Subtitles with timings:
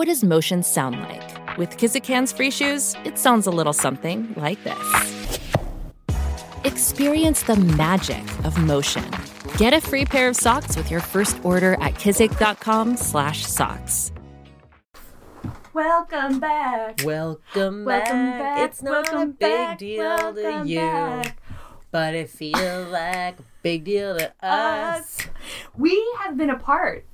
[0.00, 1.58] What does motion sound like?
[1.58, 5.38] With Kizik hands free shoes, it sounds a little something like this.
[6.64, 9.04] Experience the magic of motion.
[9.58, 14.12] Get a free pair of socks with your first order at kizik.com/socks.
[15.74, 17.02] Welcome back.
[17.04, 17.86] Welcome, Welcome
[18.30, 18.38] back.
[18.40, 21.36] back, It's not welcome a big back, deal to you, back.
[21.90, 25.18] but it feels like a big deal to us.
[25.76, 27.04] We have been apart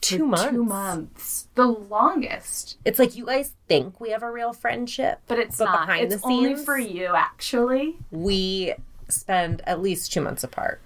[0.00, 0.50] Two months.
[0.50, 1.39] Two months.
[1.56, 2.78] The longest.
[2.84, 5.86] It's like you guys think we have a real friendship, But it's But not.
[5.86, 7.98] behind it's the only for you, actually.
[8.10, 8.74] we
[9.08, 10.80] spend at least two months apart.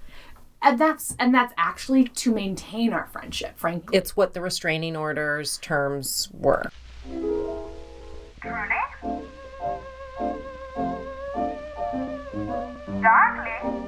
[0.62, 3.96] And that's and that's actually to maintain our friendship, frankly.
[3.98, 6.70] It's what the restraining orders terms were.
[13.02, 13.50] Darkly.
[13.62, 13.83] Creepy.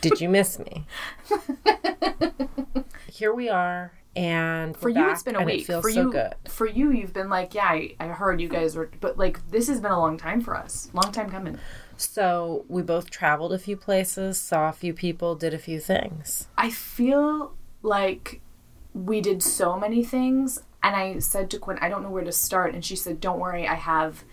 [0.00, 0.86] Did you miss me?
[3.10, 5.66] Here we are, and for you, it's been a week.
[5.66, 6.34] For so you, good.
[6.46, 9.66] for you, you've been like, yeah, I, I heard you guys were, but like, this
[9.68, 10.88] has been a long time for us.
[10.92, 11.58] Long time coming.
[11.96, 16.46] So we both traveled a few places, saw a few people, did a few things.
[16.56, 18.40] I feel like
[18.94, 22.32] we did so many things, and I said to Quinn, I don't know where to
[22.32, 24.24] start, and she said, "Don't worry, I have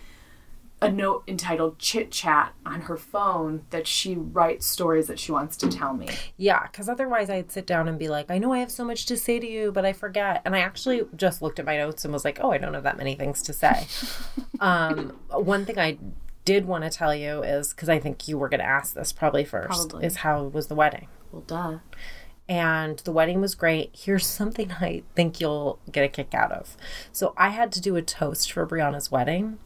[0.86, 5.56] a note entitled Chit Chat on her phone that she writes stories that she wants
[5.58, 8.58] to tell me." Yeah, because otherwise I'd sit down and be like, I know I
[8.58, 10.42] have so much to say to you, but I forget.
[10.44, 12.82] And I actually just looked at my notes and was like, oh, I don't have
[12.84, 13.86] that many things to say.
[14.60, 15.98] um, one thing I
[16.44, 19.12] did want to tell you is because I think you were going to ask this
[19.12, 20.06] probably first Probably.
[20.06, 21.08] is how was the wedding?
[21.32, 21.78] Well, duh.
[22.48, 23.90] and the wedding was great.
[23.92, 26.76] Here's something I think you'll get a kick out of.
[27.12, 29.58] So I had to do a toast for Brianna's wedding.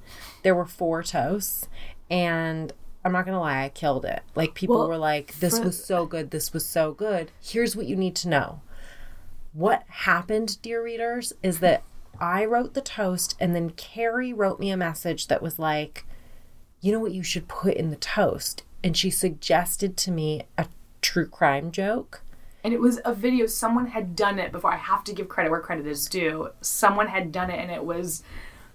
[0.42, 1.68] There were four toasts,
[2.10, 2.72] and
[3.04, 4.22] I'm not gonna lie, I killed it.
[4.34, 6.30] Like people Well, were like, "This for- was so good.
[6.30, 8.60] This was so good." Here's what you need to know.
[9.52, 11.82] What happened, dear readers, is that
[12.20, 16.04] I wrote the toast, and then Carrie wrote me a message that was like,
[16.80, 20.66] "You know what you should put in the toast?" And she suggested to me a
[21.00, 22.22] true crime joke.
[22.62, 23.46] And it was a video.
[23.46, 24.72] Someone had done it before.
[24.72, 26.50] I have to give credit where credit is due.
[26.60, 28.22] Someone had done it, and it was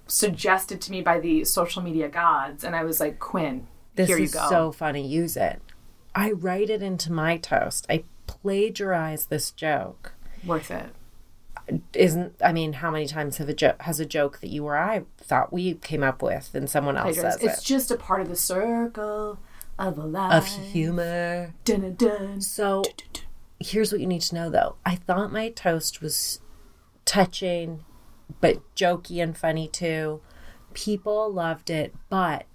[0.08, 2.64] suggested to me by the social media gods.
[2.64, 4.50] And I was like, Quinn, This here is you go.
[4.50, 5.06] so funny.
[5.08, 5.62] Use it.
[6.14, 7.86] I write it into my toast.
[7.90, 10.14] I plagiarize this joke.
[10.46, 10.90] Worth it.
[11.94, 14.78] Isn't I mean, how many times have a joke has a joke that you or
[14.78, 17.34] I thought we came up with and someone else Plagiarize.
[17.42, 17.66] says It's it?
[17.66, 19.40] just a part of the circle
[19.80, 20.32] of a life.
[20.44, 21.56] Of humor.
[21.66, 22.42] Dun, dun, dun.
[22.42, 22.84] So
[23.60, 24.76] here's what you need to know though.
[24.86, 26.40] I thought my toast was
[27.04, 27.84] touching
[28.42, 30.22] but jokey and funny too.
[30.74, 32.46] People loved it, but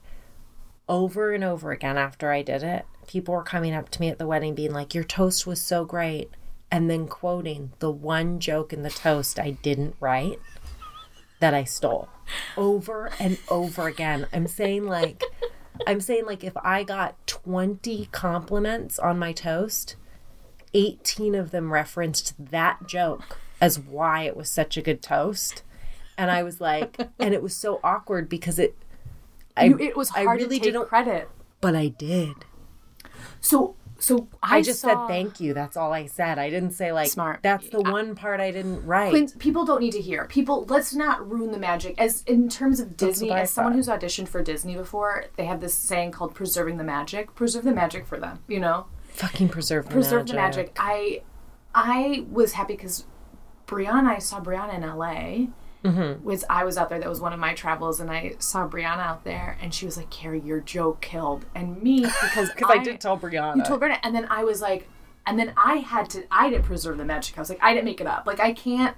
[0.88, 4.18] over and over again after I did it, people were coming up to me at
[4.18, 6.30] the wedding being like, Your toast was so great.
[6.72, 10.38] And then quoting the one joke in the toast I didn't write
[11.40, 12.08] that I stole
[12.56, 14.26] over and over again.
[14.32, 15.24] I'm saying, like,
[15.86, 19.96] I'm saying, like, if I got 20 compliments on my toast,
[20.74, 25.62] 18 of them referenced that joke as why it was such a good toast.
[26.18, 28.76] And I was like, and it was so awkward because it,
[29.56, 31.28] I, You- it was I really to take didn't, credit.
[31.60, 32.34] but I did.
[33.40, 35.52] So, so I, I, just saw- said thank you.
[35.54, 36.38] That's all I said.
[36.38, 37.40] I didn't say like Smart.
[37.42, 39.10] That's the one part I didn't write.
[39.10, 40.26] Quinn, people don't need to hear.
[40.26, 41.94] People, let's not ruin the magic.
[41.98, 45.74] As in terms of Disney, as someone who's auditioned for Disney before, they have this
[45.74, 48.40] saying called "preserving the magic." Preserve the magic for them.
[48.48, 50.28] You know, Fucking preserve the preserve magic.
[50.28, 50.76] the magic.
[50.78, 51.22] I,
[51.74, 53.04] I was happy because
[53.70, 55.46] Brianna, I saw Brianna in LA.
[55.82, 56.24] Mm-hmm.
[56.24, 56.98] Was I was out there?
[56.98, 59.96] That was one of my travels, and I saw Brianna out there, and she was
[59.96, 63.56] like, "Carrie, your joke killed," and me because Because I, did tell Brianna.
[63.56, 64.88] You told Brianna, and then I was like,
[65.26, 67.38] and then I had to, I didn't preserve the magic.
[67.38, 68.26] I was like, I didn't make it up.
[68.26, 68.96] Like, I can't,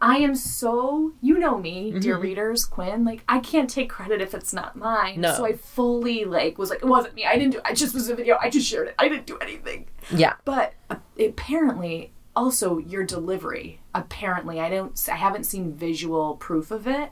[0.00, 2.00] I am so, you know me, Mm-hmm.
[2.00, 5.20] dear readers, Quinn, like, I can't take credit if it's not mine.
[5.22, 5.32] No.
[5.34, 7.24] So I fully, like, was like, it wasn't me.
[7.26, 8.36] I didn't do I just was a video.
[8.40, 8.94] I just shared it.
[8.98, 9.86] I didn't do anything.
[10.10, 10.34] yeah.
[10.44, 16.86] But uh, apparently, also your delivery, apparently, I don't, I haven't seen visual proof of
[16.86, 17.10] it.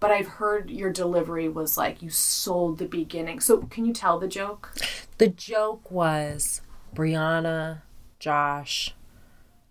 [0.00, 3.40] but I've heard your delivery was like you sold the beginning.
[3.40, 4.70] So can you tell the joke?
[5.16, 6.60] The joke was
[6.94, 7.82] Brianna,
[8.18, 8.94] Josh,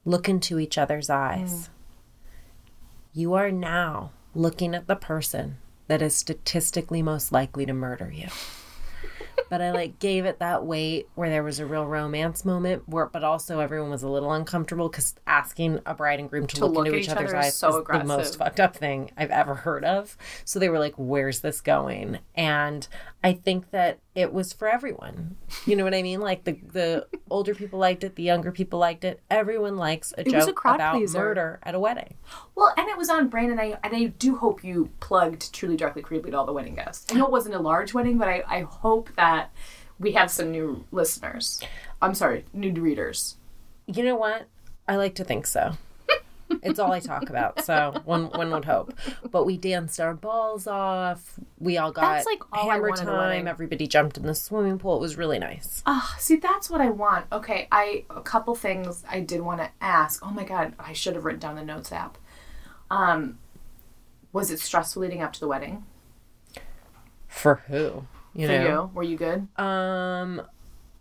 [0.06, 1.52] look into each other's eyes.
[1.52, 1.70] Mm.
[3.14, 5.58] You are now looking at the person
[5.88, 8.30] that is statistically most likely to murder you.
[9.50, 13.06] But I like gave it that weight where there was a real romance moment, where
[13.06, 16.74] but also everyone was a little uncomfortable because asking a bride and groom to, look,
[16.74, 19.56] look into each each other's eyes so is the most fucked up thing I've ever
[19.56, 20.18] heard of.
[20.46, 22.88] So they were like, "Where's this going?" And
[23.24, 25.38] I think that it was for everyone.
[25.66, 26.20] You know what I mean?
[26.20, 29.22] Like the the older people liked it, the younger people liked it.
[29.30, 31.18] Everyone likes a was a joke crowd about pleaser.
[31.20, 32.16] murder at a wedding.
[32.56, 35.78] Well, and it was on brand, and I and I do hope you plugged truly
[35.78, 37.12] darkly creepy to all the wedding guests.
[37.12, 39.52] I know it wasn't a large wedding, but I, I hope that
[40.00, 41.62] we have some new listeners.
[42.02, 43.38] I'm sorry, new readers.
[43.88, 44.48] You know what?
[44.88, 45.74] I like to think so.
[46.64, 48.94] It's all I talk about, so one one would hope.
[49.32, 51.40] But we danced our balls off.
[51.60, 53.48] We all got That's, like, all hammer a time.
[53.48, 54.96] Everybody jumped in the swimming pool.
[54.98, 55.84] It was really nice.
[55.86, 57.26] Ah, see, that's what I want.
[57.32, 60.26] Okay, I a couple things I did want to ask.
[60.26, 62.18] Oh my god, I should have written down the notes app.
[62.90, 63.40] Um,
[64.32, 65.86] was it stressful leading up to the wedding
[67.28, 68.06] For who?
[68.36, 68.68] You for know.
[68.68, 68.92] you?
[68.94, 69.48] Were you good?
[69.58, 70.42] Um,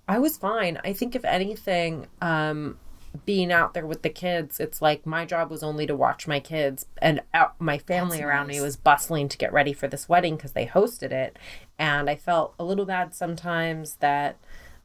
[0.09, 0.81] I was fine.
[0.85, 2.79] I think if anything, um,
[3.25, 6.41] being out there with the kids, it's like my job was only to watch my
[6.41, 10.09] kids, and out, my family That's around me was bustling to get ready for this
[10.09, 11.39] wedding because they hosted it,
[11.79, 14.39] and I felt a little bad sometimes that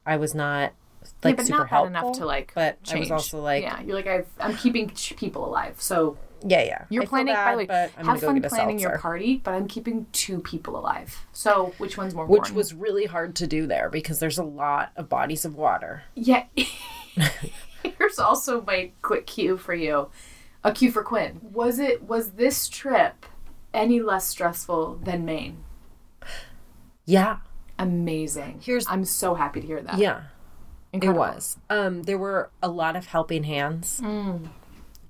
[0.04, 0.72] I was not
[1.24, 2.52] like yeah, but super not bad helpful enough to like.
[2.54, 5.80] But I was also like, yeah, you're like I've, I'm keeping people alive.
[5.80, 6.16] So
[6.46, 6.84] yeah, yeah.
[6.88, 7.34] you're I planning.
[7.34, 11.26] by the way, but have fun planning your party, but I'm keeping two people alive.
[11.32, 12.56] So which one's more Which important?
[12.56, 16.02] was really hard to do there because there's a lot of bodies of water.
[16.14, 16.44] Yeah.
[17.98, 20.08] Here's also my quick cue for you.
[20.64, 21.40] A cue for Quinn.
[21.42, 23.26] Was it was this trip
[23.74, 25.64] any less stressful than Maine?
[27.04, 27.38] Yeah,
[27.78, 28.60] Amazing.
[28.62, 29.98] Here's- I'm so happy to hear that.
[29.98, 30.22] yeah.
[30.92, 31.22] Incredible.
[31.22, 31.56] It was.
[31.70, 34.00] Um, there were a lot of helping hands.
[34.02, 34.48] Mm.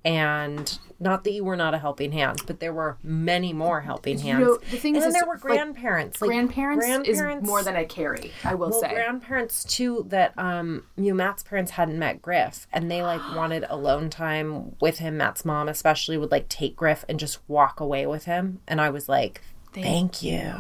[0.04, 4.18] And not that you were not a helping hand, but there were many more helping
[4.18, 4.40] hands.
[4.40, 6.20] You know, the thing and is, then there were grandparents.
[6.20, 8.92] Like, grandparents, grandparents is more than I carry, I will well, say.
[8.92, 10.06] grandparents too.
[10.08, 14.76] That um, you know, Matt's parents hadn't met Griff, and they like wanted alone time
[14.80, 15.16] with him.
[15.16, 18.60] Matt's mom, especially, would like take Griff and just walk away with him.
[18.66, 19.42] And I was like,
[19.72, 20.52] "Thank you."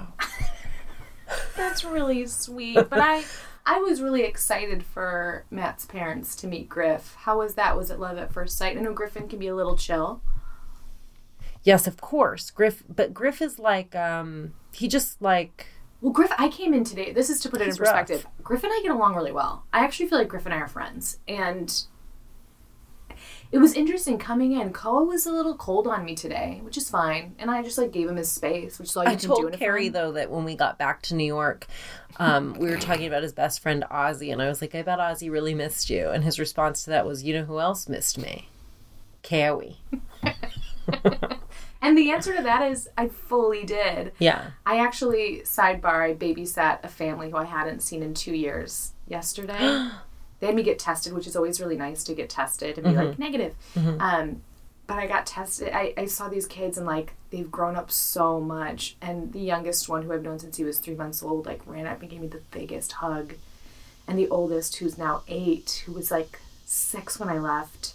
[1.56, 2.76] That's really sweet.
[2.76, 3.24] But I
[3.70, 7.14] I was really excited for Matt's parents to meet Griff.
[7.20, 7.76] How was that?
[7.76, 8.78] Was it love at first sight?
[8.78, 10.22] I know Griffin can be a little chill.
[11.64, 12.82] Yes, of course, Griff.
[12.88, 15.66] But Griff is like, um, he just like
[16.00, 17.12] Well, Griff, I came in today.
[17.12, 17.90] This is to put it in He's rough.
[17.90, 18.26] perspective.
[18.42, 19.64] Griff and I get along really well.
[19.70, 21.18] I actually feel like Griff and I are friends.
[21.28, 21.70] And
[23.50, 24.72] it was interesting coming in.
[24.72, 27.34] Koa was a little cold on me today, which is fine.
[27.38, 29.28] And I just like gave him his space, which is all you I can do
[29.28, 31.66] told a Carrie though that when we got back to New York,
[32.18, 34.98] um, we were talking about his best friend Ozzy, and I was like, "I bet
[34.98, 38.18] Ozzy really missed you." And his response to that was, "You know who else missed
[38.18, 38.48] me?
[39.22, 39.78] Carrie."
[41.80, 44.12] And the answer to that is I fully did.
[44.18, 44.50] Yeah.
[44.66, 46.10] I actually sidebar.
[46.10, 49.88] I babysat a family who I hadn't seen in two years yesterday.
[50.40, 52.92] they had me get tested, which is always really nice to get tested and be
[52.92, 53.54] like negative.
[53.76, 54.42] Um,
[54.86, 55.70] but I got tested.
[55.74, 58.96] I, I saw these kids and like they've grown up so much.
[59.02, 61.86] And the youngest one, who I've known since he was three months old, like ran
[61.86, 63.34] up and gave me the biggest hug.
[64.06, 67.92] And the oldest, who's now eight, who was like six when I left,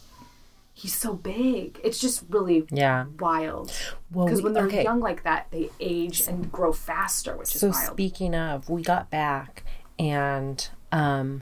[0.76, 1.80] he's so big.
[1.84, 3.06] It's just really Yeah.
[3.20, 3.72] wild.
[4.12, 4.84] Well, Because we- when they're okay.
[4.84, 7.94] young like that, they age and grow faster, which So is wild.
[7.94, 9.64] speaking of, we got back
[9.98, 11.42] and um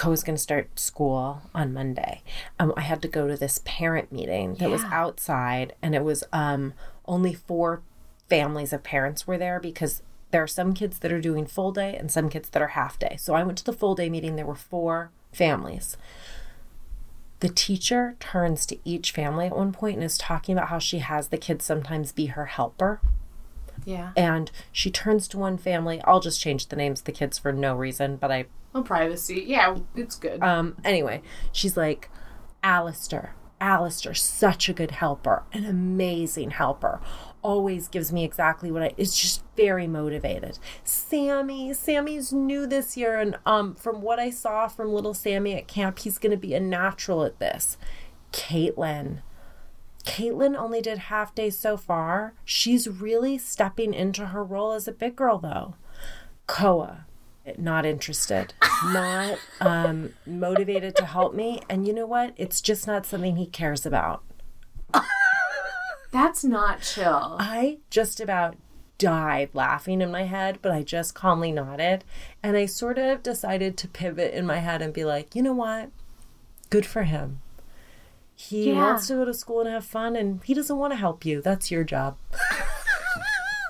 [0.00, 2.22] Koa's going to start school on Monday.
[2.58, 6.24] Um, I had to go to this parent meeting that was outside, and it was
[6.32, 6.72] um,
[7.04, 7.82] only four
[8.26, 11.98] families of parents were there because there are some kids that are doing full day
[11.98, 13.18] and some kids that are half day.
[13.20, 14.36] So I went to the full day meeting.
[14.36, 15.98] There were four families.
[17.40, 21.00] The teacher turns to each family at one point and is talking about how she
[21.00, 23.02] has the kids sometimes be her helper
[23.84, 24.12] yeah.
[24.16, 27.50] and she turns to one family i'll just change the names of the kids for
[27.50, 29.44] no reason but i Well, privacy.
[29.46, 30.42] Yeah, it's good.
[30.42, 31.22] um anyway
[31.52, 32.10] she's like
[32.62, 37.00] Alistair Alistair such a good helper an amazing helper
[37.42, 43.18] always gives me exactly what i it's just very motivated sammy sammy's new this year
[43.18, 46.60] and um from what i saw from little sammy at camp he's to be a
[46.60, 47.76] natural at this
[48.32, 49.20] caitlin
[50.04, 52.32] Caitlin only did half days so far.
[52.44, 55.74] She's really stepping into her role as a big girl, though.
[56.46, 57.04] Koa,
[57.58, 58.54] not interested,
[58.86, 61.60] not um, motivated to help me.
[61.68, 62.34] And you know what?
[62.36, 64.22] It's just not something he cares about.
[66.12, 67.36] That's not chill.
[67.38, 68.56] I just about
[68.98, 72.04] died laughing in my head, but I just calmly nodded.
[72.42, 75.52] And I sort of decided to pivot in my head and be like, you know
[75.54, 75.90] what?
[76.68, 77.40] Good for him.
[78.34, 78.84] He Yeah.
[78.86, 81.40] wants to go to school and have fun, and he doesn't want to help you.
[81.42, 82.16] That's your job.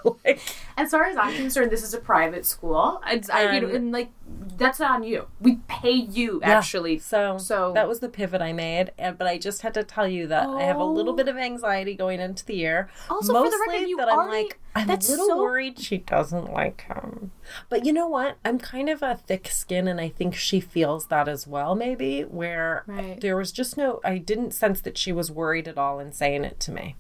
[0.25, 0.40] like,
[0.76, 3.00] As far as I'm concerned, this is a private school.
[3.07, 4.11] It's, I, you know, And- and like
[4.57, 5.26] that's not on you.
[5.40, 6.99] We pay you actually.
[6.99, 8.92] so, so that was the pivot I made.
[8.99, 11.16] and- But I just had to tell you that I have a little Oh.
[11.16, 11.40] bit of oh.
[11.40, 12.88] anxiety going into the year.
[13.09, 15.78] Also, for the Mostly record, you that I'm like, I'm a that's little so- worried
[15.80, 17.33] she doesn't like him.
[17.69, 18.37] But you know what?
[18.45, 21.75] I'm kind of a thick skin, and I think she feels that as well.
[21.75, 23.21] Maybe where Right.
[23.21, 26.45] there was just no, I didn't sense that she was worried at all in saying
[26.45, 26.97] it to me.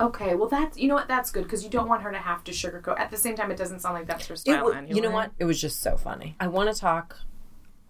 [0.00, 0.34] Okay.
[0.34, 2.52] Well, that's you know what that's good because you don't want her to have to
[2.52, 2.98] sugarcoat.
[2.98, 4.64] At the same time, it doesn't sound like that's her It style.
[4.64, 4.94] wa- anyway.
[4.94, 5.30] you know what?
[5.38, 6.36] It was just so funny.
[6.40, 7.16] I want to talk.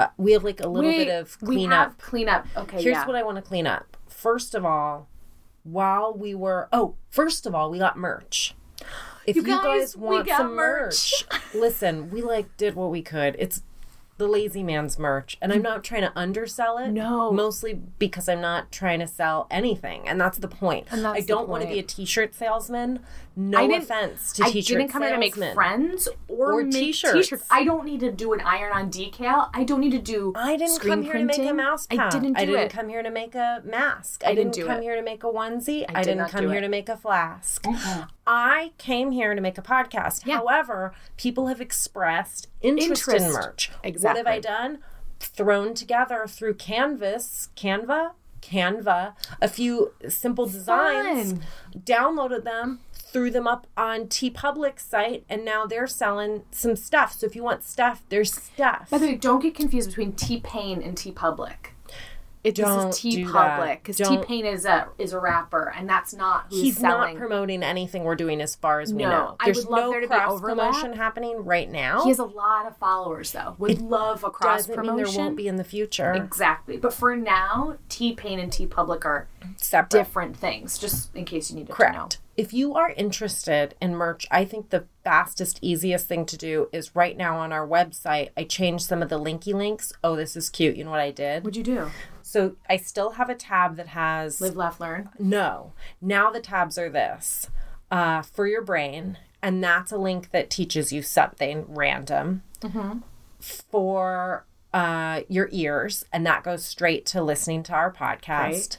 [0.01, 1.89] Uh, we have like a little Wait, bit of we cleanup.
[1.91, 2.47] have cleanup.
[2.57, 3.07] Okay, Here's yeah.
[3.07, 3.97] what I want to clean up.
[4.09, 5.09] First of all,
[5.63, 8.55] while we were oh, first of all, we got merch.
[9.27, 11.25] If you, You guys, guys, we want some merch.
[11.31, 13.37] merch, listen, we like did what we could.
[13.39, 13.63] It's
[14.17, 16.91] the lazy man's merch, and I'm not trying to undersell it.
[16.91, 17.33] No.
[17.33, 20.87] mostly because I'm not trying to sell anything, and that's the point.
[20.91, 21.89] And that's I don't want to be a point.
[21.89, 23.01] t-shirt salesman.
[23.37, 26.63] No I didn't- offense to I t-shirt didn't come here to make friends or, Or
[26.63, 27.15] make t-shirts.
[27.15, 27.47] t-shirts.
[27.51, 29.51] I don't need to do an iron-on decal.
[29.53, 30.33] I don't need to do.
[30.37, 32.71] I didn't come here to make a mouse I didn't do I didn't it.
[32.71, 34.23] come here to make a mask.
[34.25, 34.83] I, didn't didn't, do come it.
[34.85, 35.85] here to make a onesie.
[35.89, 36.61] I, did didn't not come here it.
[36.63, 37.65] to make a flask.
[38.27, 40.25] I came here to make a podcast.
[40.27, 40.37] Yeah.
[40.37, 43.35] However, people have expressed interest, in Interest.
[43.35, 43.71] merch.
[44.01, 44.79] What have I done?
[45.19, 48.13] Thrown together through Canvas, Canva,
[48.43, 51.45] Canva, a few simple designs, Fun.
[51.79, 52.81] downloaded them,
[53.15, 57.13] threw them up on TeePublic site, and now they're selling some stuff.
[57.15, 58.91] So if you want stuff, there's stuff.
[58.91, 61.69] By the way, don't get confused between T Pain and TeePublic.
[62.43, 63.97] It, Don't this is TeePublic because.
[63.97, 67.15] T Pain is a is a rapper, and that's not who's He's selling.
[67.15, 69.37] not promoting anything we're doing as far as we No, know.
[69.41, 72.03] I There's would love no there cross promotion happening right now.
[72.03, 73.55] he has a lot of followers, though.
[73.59, 74.97] Would love a cross Doesn't promotion.
[75.05, 76.13] mean there won't be in the future.
[76.13, 79.99] Exactly, but for now, T Pain and TeePublic are Separate.
[80.01, 80.77] different things.
[80.77, 82.09] Just in case you needed to know.
[82.37, 86.97] If you are interested in merch, I think the fastest, easiest thing to do is
[86.97, 88.31] right now on our website.
[88.37, 89.93] I changed some of the linky links.
[90.03, 90.77] Oh, this is cute.
[90.77, 91.45] You know what I did?
[91.45, 91.91] What'd you do?
[92.23, 95.11] So I still have a tab that has Live, laugh, learn.
[95.19, 95.73] No.
[96.01, 97.51] Now the tabs are this
[97.91, 102.43] uh, for your brain, and that's a link that teaches you something random.
[103.41, 108.29] For uh, your ears, and that goes straight to listening to our podcast.
[108.29, 108.79] Right.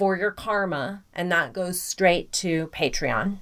[0.00, 3.36] For your karma, and that goes straight to Patreon.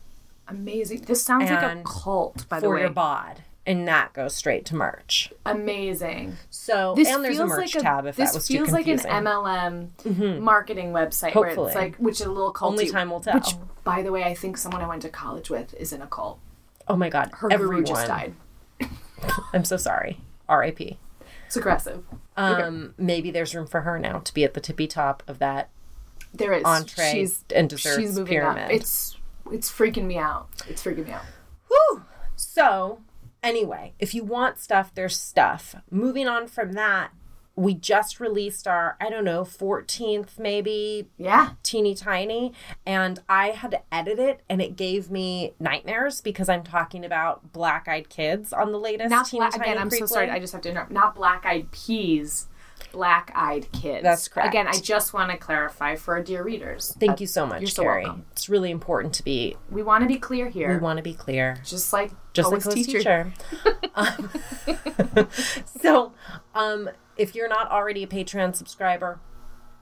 [0.48, 1.02] Amazing.
[1.02, 2.78] This sounds like a cult, by the way.
[2.78, 5.32] For your bod, and that goes straight to merch.
[5.46, 6.36] Amazing.
[6.50, 8.72] So, This and there's a feels merch like tab if this that was too feels
[8.72, 8.98] like an.
[8.98, 11.66] MLM marketing website where Hopefully.
[11.68, 12.72] it's like, which is a little cult.
[12.72, 13.34] Only time will tell.
[13.34, 16.06] Which, by the way, I think someone I went to college with is in a
[16.08, 16.40] cult.
[16.88, 17.84] oh my god, Her everyone.
[17.84, 18.34] guru just died.
[19.52, 20.18] I'm so sorry.
[20.48, 20.98] R.I.P.
[21.46, 22.02] It's aggressive.
[22.36, 25.68] Um, maybe there's room for her now to be at the tippy top of that
[26.38, 28.64] There is entree She's and desserts she's moving pyramid.
[28.64, 28.71] up.
[28.71, 29.16] It's
[29.52, 30.49] it's freaking me out.
[30.68, 31.23] It's freaking me out.
[31.68, 32.02] Whew.
[32.37, 33.00] So,
[33.42, 35.75] anyway, if you want stuff, there's stuff.
[35.90, 37.11] Moving on from that,
[37.57, 41.50] we just released our, I don't know, 14th maybe, Yeah.
[41.64, 42.52] teeny tiny,
[42.87, 47.52] and I had to edit it, and it gave me nightmares because I'm talking about
[47.52, 49.64] black eyed kids on the latest Not teeny black, tiny.
[49.73, 49.78] again.
[49.78, 50.30] I'm so sorry.
[50.30, 50.92] I just have to interrupt.
[50.92, 52.47] Not black eyed peas.
[52.92, 54.02] Black eyed kids.
[54.02, 54.49] That's correct.
[54.49, 56.97] Again, I just want to clarify for our dear readers.
[56.99, 58.04] Thank that you so much, You're so Carrie.
[58.04, 58.26] welcome.
[58.33, 59.57] It's really important to be.
[59.71, 60.73] We want to be clear here.
[60.73, 61.59] We want to be clear.
[61.64, 63.33] just like just like Koa's teacher.
[63.95, 64.30] Um,
[65.80, 66.12] so,
[66.54, 69.21] um, if you're not already a Patreon subscriber,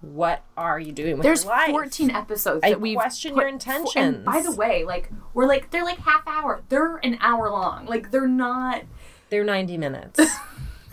[0.01, 1.71] what are you doing with There's your life?
[1.71, 3.97] 14 episodes I that we question your intentions.
[3.97, 6.63] And by the way, like we're like they're like half hour.
[6.69, 7.87] They're an hour long.
[7.87, 8.85] Like they're not.
[9.31, 10.21] They're 90 minutes.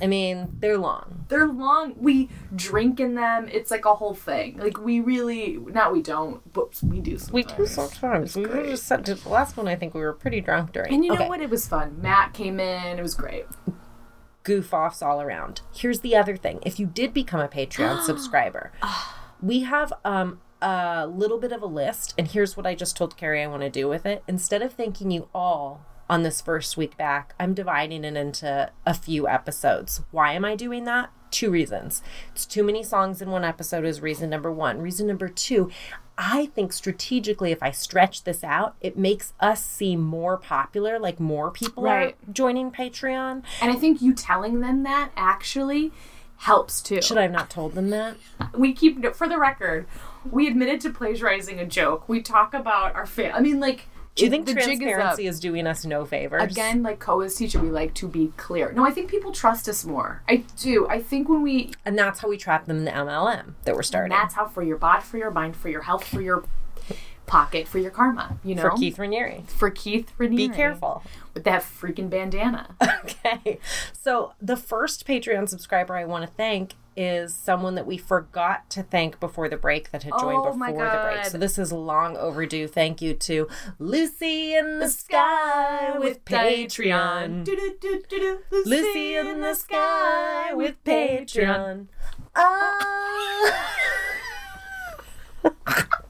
[0.03, 1.25] I mean, they're long.
[1.29, 1.95] They're long.
[1.97, 3.47] We drink in them.
[3.51, 4.57] It's like a whole thing.
[4.57, 5.57] Like we really.
[5.57, 7.17] Not we don't, but we do.
[7.17, 7.31] Sometimes.
[7.33, 8.35] We do sometimes.
[8.35, 9.67] We were just the last one.
[9.67, 10.93] I think we were pretty drunk during.
[10.93, 11.29] And you know Okay.
[11.29, 11.41] what?
[11.41, 12.01] It was fun.
[12.01, 12.99] Matt came in.
[12.99, 13.45] It was great.
[14.43, 15.61] goof offs all around.
[15.73, 16.59] Here's the other thing.
[16.65, 18.73] If you did become a Patreon subscriber,
[19.41, 23.17] we have um a little bit of a list and here's what I just told
[23.17, 24.21] Carrie I want to do with it.
[24.27, 28.93] Instead of thanking you all on this first week back, I'm dividing it into a
[28.93, 30.01] few episodes.
[30.11, 31.09] Why am I doing that?
[31.31, 32.01] Two reasons.
[32.31, 34.79] It's too many songs in one episode is reason number 1.
[34.81, 35.71] Reason number 2,
[36.17, 41.19] I think strategically if I stretch this out, it makes us seem more popular, like
[41.19, 42.15] more people Right.
[42.27, 43.41] are joining Patreon.
[43.61, 45.91] And I think you telling them that actually
[46.37, 47.01] helps too.
[47.01, 48.17] Should I have not told them that?
[48.55, 49.87] we keep for the record
[50.29, 54.23] we admitted to plagiarizing a joke we talk about our fan i mean like Do
[54.25, 56.43] you think the jig is transparency is, doing us no favors?
[56.51, 59.83] again like Koa's teacher we like to be clear no i think people trust us
[59.85, 62.91] more i do i think when we And that's how we trap them in the
[62.91, 64.09] MLM that we're starting.
[64.15, 66.43] that's how for your body for your mind for your health for your
[67.25, 69.47] pocket for your karma you know for Keith Raniere.
[69.47, 71.03] for keith Raniere, Be careful.
[71.33, 73.59] with that freaking bandana Okay.
[73.93, 78.83] So the first Patreon subscriber I want to thank is someone that we forgot to
[78.83, 81.25] thank before the break that had joined Oh before the break.
[81.25, 82.67] So this is long overdue.
[82.67, 83.47] Thank you to
[83.79, 87.47] Lucy in the Sky with Patreon.
[88.65, 91.87] Lucy in the Sky with Patreon.
[92.35, 93.69] Ah.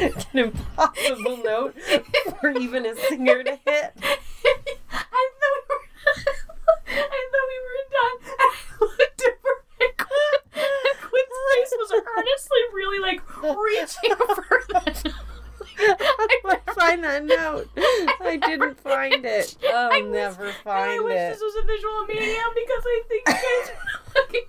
[0.00, 1.76] An impossible note
[2.40, 3.92] for even a singer to hit.
[4.90, 5.80] I thought we were,
[6.88, 8.16] I thought we were done.
[8.40, 15.12] I looked over at Quinn, and Quinn's face was earnestly really like reaching for that.
[15.76, 17.68] I find that note.
[17.76, 19.56] I didn't find it.
[19.68, 21.32] I'll I wish- never and find I wish it.
[21.32, 24.46] this was a visual medium because I think you guys were looking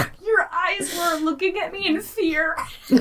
[0.00, 2.56] and your eyes were looking at me in fear.
[2.88, 3.00] your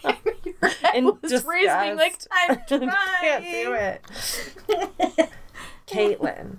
[0.00, 2.28] head In was raising like disgust.
[2.32, 2.90] I'm trying.
[3.20, 5.30] Can't do it.
[5.86, 6.56] Caitlin.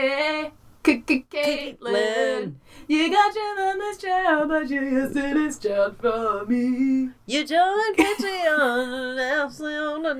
[0.00, 0.50] Eh,
[0.84, 2.54] K- K- Caitlin,
[2.86, 7.10] you got your mama's job, but you used to this job for me.
[7.26, 9.16] You joined Patreon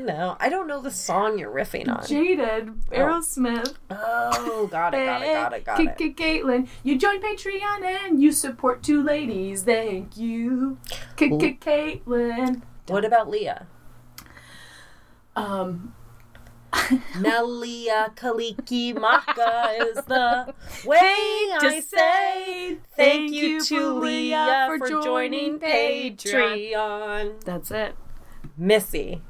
[0.04, 0.36] now.
[0.40, 2.04] I don't know the song you're riffing on.
[2.04, 3.76] Jaded, Aerosmith.
[3.88, 5.96] Oh, got it, got it, got it, got it.
[5.96, 9.62] K- Caitlin, you join Patreon and you support two ladies.
[9.62, 10.78] Thank you,
[11.16, 12.62] K- K- Caitlin.
[12.88, 13.68] What about Leah?
[15.36, 15.94] Um,
[17.18, 27.40] Melia Kaliki Maka is the way I say thank you to Leah for joining Patreon.
[27.44, 27.94] that's it.
[28.56, 29.22] Missy.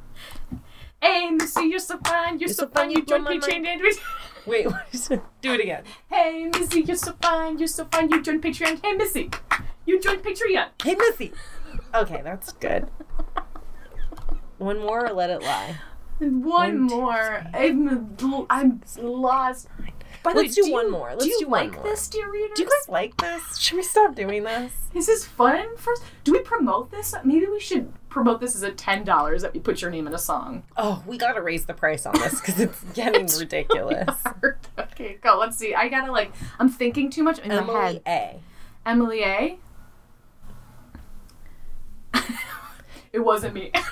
[1.00, 2.40] Hey, Missy, you're so fine.
[2.40, 2.90] You're, so, fine.
[2.90, 3.66] You joined Patreon.
[3.66, 3.82] and-
[4.46, 5.20] Wait, what is it?
[5.42, 5.84] do it again.
[6.08, 7.58] Hey, Missy, you're so fine.
[7.58, 8.10] You're so fine.
[8.10, 8.80] You joined Patreon.
[8.82, 9.30] Hey, Missy,
[9.86, 10.68] you joined Patreon.
[10.82, 11.32] Hey, Missy.
[11.94, 12.88] Okay, that's good.
[14.58, 15.76] One more or let it lie?
[16.18, 17.44] One more.
[17.54, 18.16] I'm,
[18.50, 19.68] I'm lost.
[20.24, 21.10] By the Let's way, do one you- more.
[21.10, 21.84] Let's do you do one like more.
[21.84, 22.56] this, dear readers?
[22.56, 23.56] Do you guys like this?
[23.58, 24.72] Should we stop doing this?
[24.94, 25.76] Is this fun?
[25.76, 27.14] First, do we promote this?
[27.24, 30.14] Maybe we should promote this as a ten dollars that we put your name in
[30.14, 30.64] a song.
[30.76, 34.10] Oh, we gotta raise the price on this because it's getting ridiculous.
[34.76, 35.38] okay, go.
[35.38, 35.72] Let's see.
[35.74, 36.32] I gotta like.
[36.58, 38.40] I'm thinking too much in my Emily head.
[38.84, 38.88] A.
[38.88, 39.58] Emily A.
[43.12, 43.70] it wasn't me.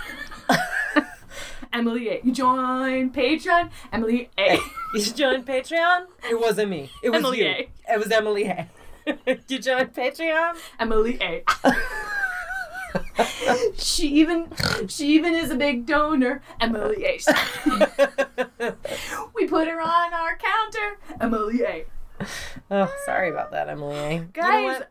[1.77, 2.21] Emily A.
[2.25, 3.71] You joined Patreon.
[3.93, 4.59] Emily A.
[4.95, 6.07] You joined Patreon?
[6.31, 6.91] It wasn't me.
[7.03, 7.45] It was Emily you.
[7.47, 7.69] A.
[7.93, 8.69] It was Emily A.
[9.49, 10.57] you join Patreon?
[10.81, 11.45] Emily A.
[13.77, 14.49] she even
[14.89, 16.41] she even is a big donor.
[16.61, 17.19] Emily A.
[19.35, 20.99] we put her on our counter.
[21.21, 21.85] Emily A.
[22.71, 24.13] Oh, sorry about that, Emily A.
[24.15, 24.83] You know Guys?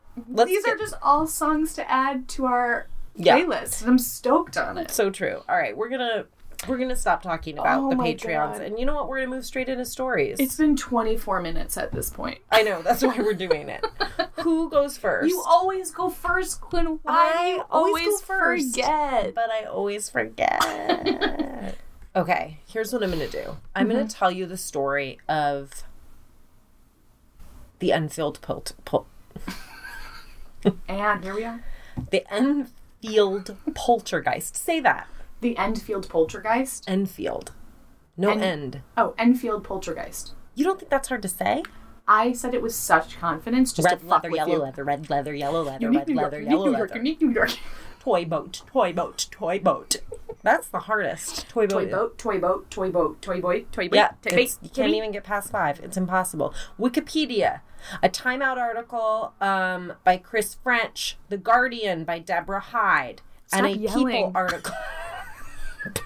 [0.46, 3.40] These get- are just all songs to add to our Yeah.
[3.40, 3.80] playlist.
[3.80, 4.92] and I'm stoked on it.
[4.92, 5.42] so true.
[5.48, 6.26] All right, we're gonna
[6.68, 8.62] we're gonna stop talking about Oh the Patreons, God.
[8.62, 9.08] and you know what?
[9.08, 10.38] We're gonna move straight into stories.
[10.40, 12.38] It's been 24 minutes at this point.
[12.50, 13.84] I know that's why we're doing it.
[14.40, 15.28] Who goes first?
[15.28, 17.00] You always go first, Quinn.
[17.02, 18.76] Why do I you always first.
[18.76, 19.34] forget?
[19.34, 21.76] but I always forget.
[22.16, 23.56] okay, here's what I'm going to do.
[23.74, 24.18] I'm going to mm-hmm.
[24.18, 25.84] tell you the story of
[27.78, 29.06] the Enfield pult, pul-
[30.88, 31.62] And here we are.
[32.10, 34.56] the Enfield poltergeist.
[34.56, 35.08] Say that.
[35.40, 36.84] The Enfield Poltergeist.
[36.88, 37.52] Enfield.
[38.16, 38.82] No En- end.
[38.96, 40.32] Oh, Enfield Poltergeist.
[40.54, 41.62] You don't think that's hard to say?
[42.08, 44.58] I said it with such confidence just red to fuck leather, with yellow you.
[44.62, 46.98] leather, red leather, yellow leather, Unique red New York, leather, unique yellow New York, leather.
[47.00, 47.50] unique New York.
[48.00, 49.96] Toy boat, toy boat, toy boat.
[50.42, 51.48] That's the hardest.
[51.48, 51.80] Toy boat.
[51.80, 53.96] Toy boat, toy boat, toy boat, toy boy, toy boat.
[53.96, 55.80] Yeah, toy boat, it's, you can't even get past five.
[55.80, 56.54] It's impossible.
[56.78, 57.60] Wikipedia,
[58.04, 63.22] a Time Out article um, by Chris French, The Guardian by Deborah Hyde,
[63.52, 64.72] and a Stop People article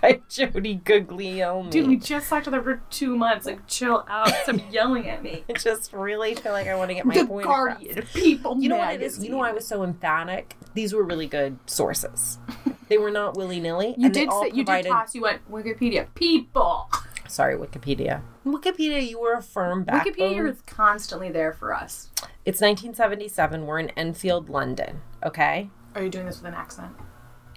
[0.01, 1.71] by Jody Guglielmi.
[1.71, 3.47] Dude, we just talked to them for two months.
[3.47, 4.29] Like, chill out.
[4.43, 5.45] Stop yelling at me.
[5.49, 7.79] I just really feel like I want to get my the point across.
[7.79, 9.23] Guardian, People You know what it is?
[9.23, 10.57] You know why I was so emphatic?
[10.75, 12.38] These were really good sources.
[12.88, 13.95] They were not willy nilly.
[13.97, 15.14] You did all say you did toss.
[15.14, 16.12] You went Wikipedia.
[16.16, 16.90] People.
[17.29, 18.23] Sorry, Wikipedia.
[18.45, 20.14] Wikipedia, you were a firm backbone.
[20.14, 22.11] Wikipedia is constantly there for us.
[22.45, 23.64] It's 1977.
[23.64, 25.03] We're in Enfield, London.
[25.25, 25.71] Okay.
[25.95, 26.97] Are you doing this with an accent?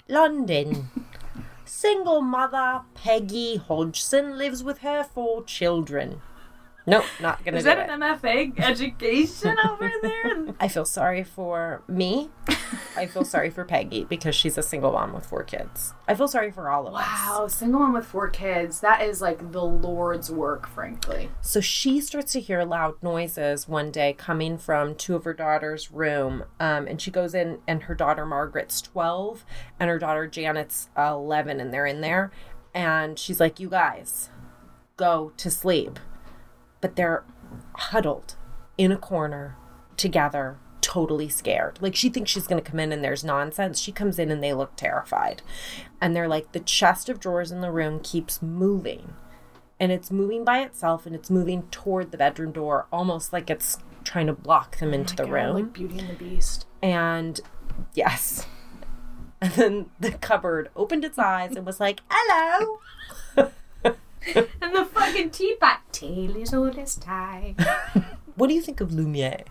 [0.08, 0.90] London.
[1.66, 6.22] Single mother Peggy Hodgson lives with her four children.
[6.86, 7.90] Nope, not gonna Is do that it.
[7.90, 10.54] an MFA education over there?
[10.60, 12.30] I feel sorry for me.
[12.98, 15.94] I feel sorry for Peggy because she's a single mom with four kids.
[16.08, 17.02] I feel sorry for all of us.
[17.02, 18.82] Wow, single mom with four kids.
[18.82, 21.30] That is like the Lord's work, frankly.
[21.42, 25.90] So she starts to hear loud noises one day coming from two of her daughter's
[25.92, 26.44] room.
[26.60, 29.46] Um, and she goes in, and her daughter Margaret's 12,
[29.80, 32.32] and her daughter Janet's 11, and they're in there.
[32.74, 34.30] And she's like, You guys,
[34.98, 36.00] go to sleep.
[36.84, 37.24] But they're
[37.76, 38.36] huddled
[38.78, 39.56] in a corner
[39.98, 41.80] together, totally scared.
[41.82, 43.80] Like she thinks she's going to come in and there's nonsense.
[43.80, 45.42] She comes in and they look terrified.
[46.02, 49.14] And they're like, The chest of drawers in the room keeps moving
[49.80, 53.78] and it's moving by itself and it's moving toward the bedroom door almost like it's
[54.04, 56.66] trying to block them oh into the God, room like Beauty and the Beast.
[56.82, 57.40] and
[57.94, 58.46] yes
[59.42, 62.78] and then the cupboard opened its eyes and was like hello
[64.62, 65.80] And the fucking teapot.
[65.92, 67.56] Tale is old as time.
[68.36, 69.44] what do you think of lumiere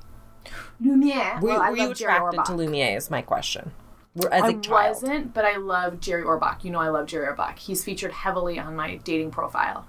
[0.81, 1.39] Lumiere.
[1.41, 3.73] were, well, I were you Jerry attracted to lumiere is my question
[4.15, 6.65] Were- as a child wasn't, but I love Jerry Orbach.
[6.65, 7.59] You know I love Jerry Orbach.
[7.59, 9.87] He's featured heavily on my dating profile.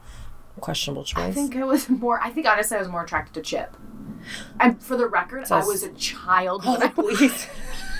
[0.59, 2.19] questionable choice I think I was more.
[2.21, 3.75] I think honestly, I was more attracted to Chip.
[4.59, 6.63] And for the record, I was a child.
[6.65, 7.47] oh please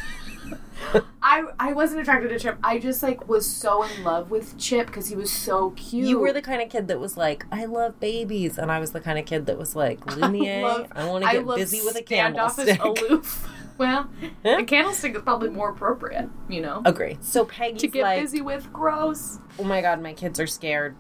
[1.22, 2.58] I I wasn't attracted to Chip.
[2.64, 6.08] I just like was so in love with Chip because he was so cute.
[6.08, 8.92] you were the kind of kid that was like i love babies and i was
[8.92, 11.96] the kind of kid that was like lumiere love- i, want to get busy with
[11.96, 13.50] a candlestick aloof.
[13.76, 14.08] Well,
[14.46, 16.30] a candlestick is probably more appropriate.
[16.48, 18.72] You know, agree so peggy's to get like busy with.
[18.72, 19.40] Gross.
[19.58, 20.96] oh my god, my kids are scared.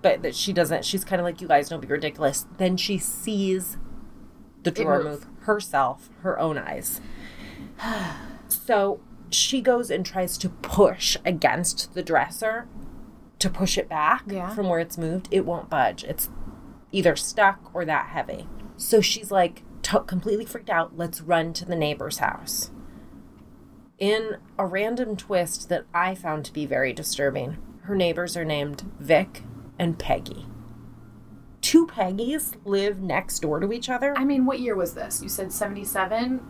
[0.00, 2.46] But that she doesn't, she's kind of like, you guys don't be ridiculous.
[2.58, 3.76] Then she sees
[4.62, 7.00] the drawer move herself, her own eyes.
[8.70, 12.68] So she goes and tries to push against the dresser
[13.40, 14.50] to push it back Yeah.
[14.54, 15.26] from where it's moved.
[15.32, 16.04] It won't budge.
[16.04, 16.28] It's
[16.92, 18.46] either stuck or that heavy.
[18.76, 20.96] So she's like, t- completely freaked out.
[20.96, 22.70] Let's run to the neighbor's house
[23.98, 27.58] in a random twist that I found to be very disturbing.
[27.82, 29.42] Her neighbors are named Vic
[29.80, 30.46] and Peggy.
[31.60, 34.14] Two Peggies live next door to each other.
[34.16, 35.20] I mean, what year was this?
[35.24, 36.40] You said seventy-seven.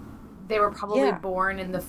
[0.49, 1.19] They were probably Yeah.
[1.19, 1.83] born in the.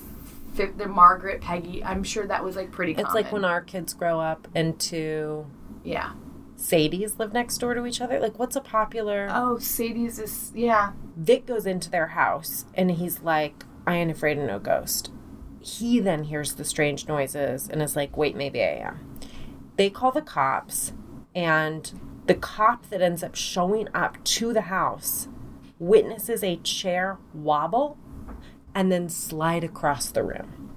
[0.56, 1.84] The Margaret Peggy.
[1.84, 2.94] I'm sure that was like pretty.
[2.94, 5.46] it's like when our kids grow up and two
[5.84, 6.14] yeah.
[6.58, 8.20] Sadies live next door to each other.
[8.20, 9.28] Like, what's a popular?
[9.32, 10.92] Oh, Sadie's is yeah.
[11.18, 15.12] Vic goes into their house and he's like, I ain't afraid of no ghost.
[15.60, 19.20] He then hears the strange noises and is like, wait, maybe I am.
[19.78, 20.94] They call the cops,
[21.34, 21.92] and
[22.28, 25.28] the cop that ends up showing up to the house
[25.80, 27.98] witnesses a chair wobble
[28.74, 30.72] and then slide across the room.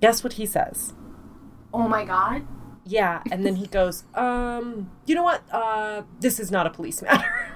[0.00, 0.94] Guess what he says?
[1.72, 2.46] Oh my god.
[2.84, 5.42] Yeah, and then he goes, um, you know what?
[5.52, 7.48] Uh, this is not a police matter.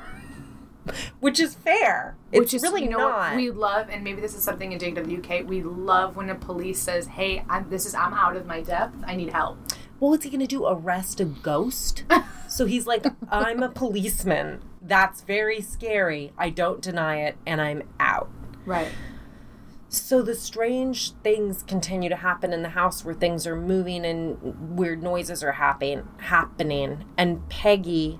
[1.19, 2.17] Which is fair.
[2.31, 3.31] It's Which is really you know not.
[3.31, 5.45] what we love, and maybe this is something the UK.
[5.45, 8.95] We love when a police says, "Hey, I'm, this is I'm out of my depth.
[9.05, 9.59] I need help."
[9.99, 10.67] well, what's he gonna do?
[10.67, 12.05] Arrest a ghost?
[12.49, 14.61] so he's like, I'm a policeman.
[14.83, 16.33] That's very scary.
[16.37, 18.31] I don't deny it, and I'm out.
[18.67, 18.89] Right.
[19.89, 24.77] So the strange things continue to happen in the house where things are moving and
[24.77, 28.19] weird noises are happening happening and Peggy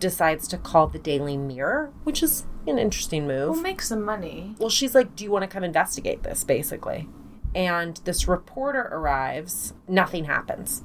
[0.00, 3.50] decides to call the Daily Mirror, which is an interesting move.
[3.50, 4.56] We'll make some money.
[4.58, 7.08] well, she's like, "Do you want to come investigate this?" basically.
[7.54, 10.82] And this reporter arrives, nothing happens.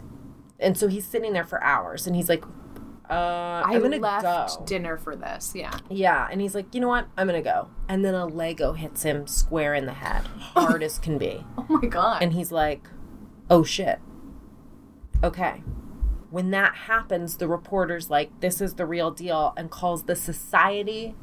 [0.60, 2.44] And so he's sitting there for hours and he's like,
[3.10, 4.24] uh, I left
[4.60, 4.66] go.
[4.66, 5.54] dinner for this.
[5.56, 5.78] Yeah.
[5.90, 7.08] Yeah, and he's like, you know what?
[7.18, 7.70] I'm gonna go.
[7.88, 11.46] And then a Lego hits him square in the head, hard as can be.
[11.58, 12.22] Oh my god.
[12.22, 12.88] And he's like,
[13.50, 14.00] oh shit.
[15.24, 15.64] Okay.
[16.30, 21.16] When that happens, the reporter's like, this is the real deal, and calls the Society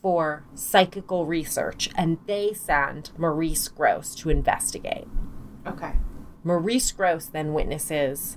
[0.00, 5.06] for Psychical Research, and they send Maurice Gross to investigate.
[5.66, 5.92] okay.
[6.44, 8.36] Maurice Gross then witnesses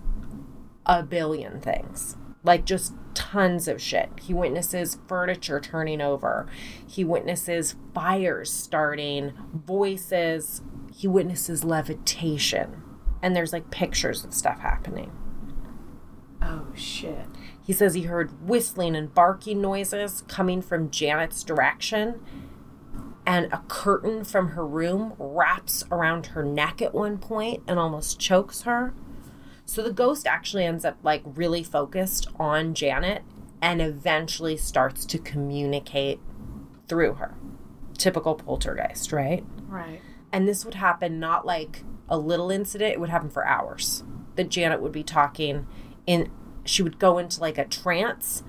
[0.85, 2.15] a billion things.
[2.45, 4.09] Like just tons of shit.
[4.21, 6.47] He witnesses furniture turning over.
[6.85, 10.61] He witnesses fires starting, voices.
[10.93, 12.83] He witnesses levitation.
[13.21, 15.11] And there's like pictures of stuff happening.
[16.41, 17.25] Oh shit.
[17.65, 22.21] He says he heard whistling and barking noises coming from Janet's direction.
[23.25, 28.19] And a curtain from her room wraps around her neck at one point and almost
[28.19, 28.93] chokes her.
[29.65, 33.23] So the ghost actually ends up like really focused on Janet
[33.61, 36.19] and eventually starts to communicate
[36.87, 37.35] through her.
[37.97, 39.43] Typical poltergeist, right?
[39.67, 40.01] Right.
[40.31, 44.03] And this would happen not like a little incident, it would happen for hours.
[44.35, 45.65] That Janet would be talking
[46.05, 46.29] in
[46.65, 48.43] she would go into like a trance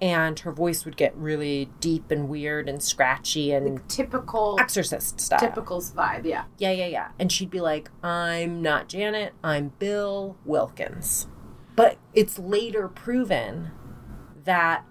[0.00, 5.38] and her voice would get really deep and weird and scratchy and Typical, exorcist style.
[5.38, 6.24] typical vibe.
[6.24, 6.44] Yeah.
[6.58, 7.08] Yeah, yeah, yeah.
[7.18, 11.28] And she'd be like, I'm not Janet, I'm Bill Wilkins.
[11.74, 13.70] But it's later proven
[14.44, 14.84] that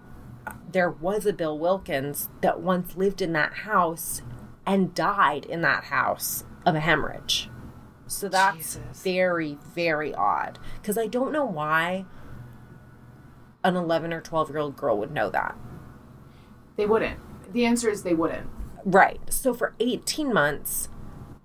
[0.70, 4.22] there was a Bill Wilkins that once lived in that house
[4.64, 7.48] and died in that house of a hemorrhage.
[8.08, 9.02] So that's Jesus.
[9.02, 10.58] very, very odd.
[10.80, 12.04] Because I don't know why
[13.66, 15.56] an 11 or 12 year old girl would know that.
[16.76, 17.18] They wouldn't.
[17.52, 18.48] The answer is they wouldn't.
[18.84, 19.20] Right.
[19.28, 20.88] So for 18 months,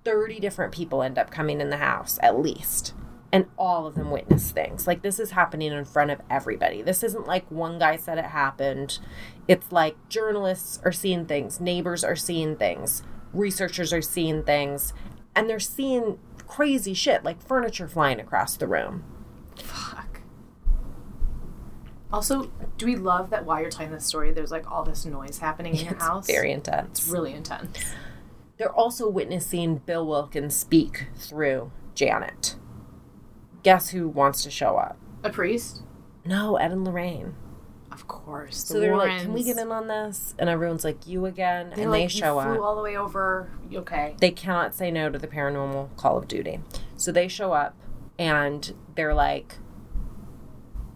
[0.04, 2.94] 30 different people end up coming in the house, at least.
[3.32, 4.86] And all of them witness things.
[4.86, 6.82] Like this is happening in front of everybody.
[6.82, 9.00] This isn't like one guy said it happened.
[9.48, 13.04] It's like journalists are seeing things, neighbors are seeing things,
[13.34, 14.94] researchers are seeing things,
[15.36, 19.06] and they're seeing crazy shit like furniture flying across the room.
[22.13, 25.39] Also, do we love that while you're telling this story, there's like all this noise
[25.39, 26.28] happening in your It's house?
[26.28, 27.00] very intense.
[27.00, 27.78] It's really intense.
[28.58, 32.56] They're also witnessing Bill Wilkins speak through Janet.
[33.63, 34.97] Guess who wants to show up?
[35.24, 35.84] A priest?
[36.26, 37.36] No, Ed and Lorraine.
[37.91, 38.58] Of course.
[38.65, 41.84] So they're like, "Can we get in on this?" And everyone's like, "You again?" They're
[41.84, 42.60] and like, they show up.
[42.60, 43.50] all the way over.
[43.74, 44.15] Okay.
[44.19, 46.60] They cannot say no to the paranormal Call of Duty.
[46.95, 47.76] So they show up,
[48.17, 49.56] and they're like,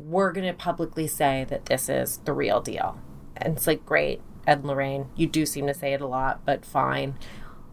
[0.08, 2.98] "We're gonna publicly say that this is the real deal."
[3.36, 5.08] And it's like, "Great, Ed and Lorraine.
[5.16, 7.16] You do seem to say it a lot, but fine."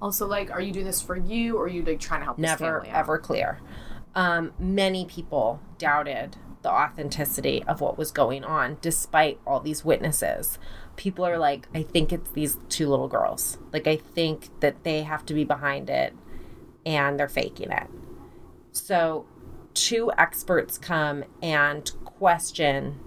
[0.00, 2.38] Also, like, are you doing this for you, or are you like trying to help?
[2.38, 3.60] never ever clear.
[4.14, 10.58] Um, many people doubted the authenticity of what was going on, despite all these witnesses.
[10.96, 13.58] People are like, I think it's these two little girls.
[13.72, 16.14] Like, I think that they have to be behind it,
[16.84, 17.88] and they're faking it.
[18.70, 19.26] So,
[19.74, 23.00] two experts come and question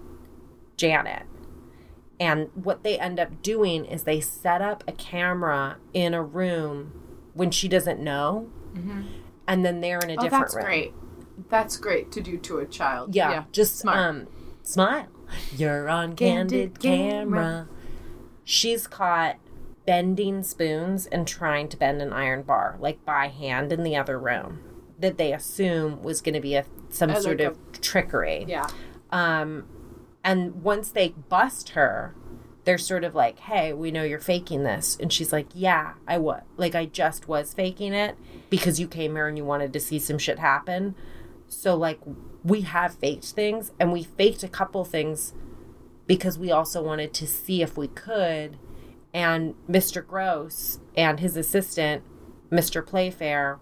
[0.76, 1.24] Janet.
[2.18, 6.92] And what they end up doing is they set up a camera in a room
[7.34, 8.48] when she doesn't know,
[9.46, 10.64] and then they're in a Oh, different that's room.
[10.64, 10.94] great.
[11.50, 13.14] That's great to do to a child.
[13.14, 13.98] Yeah, just smart.
[13.98, 14.26] um,
[14.62, 15.08] smile.
[15.54, 17.40] You're on candid, Candid camera.
[17.42, 17.68] camera.
[18.44, 19.36] She's caught
[19.84, 24.18] bending spoons and trying to bend an iron bar, like by hand, in the other
[24.18, 24.60] room.
[24.98, 28.44] That they assume was going to be a some As sort like of trickery.
[28.48, 28.66] yeah.
[29.10, 29.66] Um,
[30.24, 32.14] and once they bust her,
[32.64, 36.18] they're sort of like, "Hey, we know you're faking this," and she's like, "Yeah, I
[36.18, 36.42] was.
[36.56, 38.16] Like, I just was faking it
[38.50, 40.94] because you came here and you wanted to see some shit happen.
[41.46, 42.00] So, like,
[42.42, 45.32] we have faked things, and we faked a couple things
[46.06, 48.56] because we also wanted to see if we could."
[49.14, 50.04] And Mr.
[50.04, 52.02] Gross and his assistant,
[52.50, 52.84] Mr.
[52.84, 53.60] Playfair,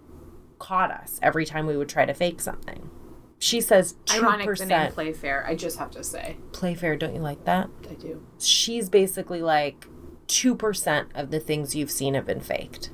[0.64, 2.90] caught us every time we would try to fake something.
[3.38, 5.44] She says two Ironic the name Playfair.
[5.46, 6.96] I just have to say, Playfair.
[6.96, 7.68] Don't you like that?
[7.90, 8.22] I do.
[8.38, 9.87] She's basically like
[10.27, 12.90] two percent of the things you've seen have been faked.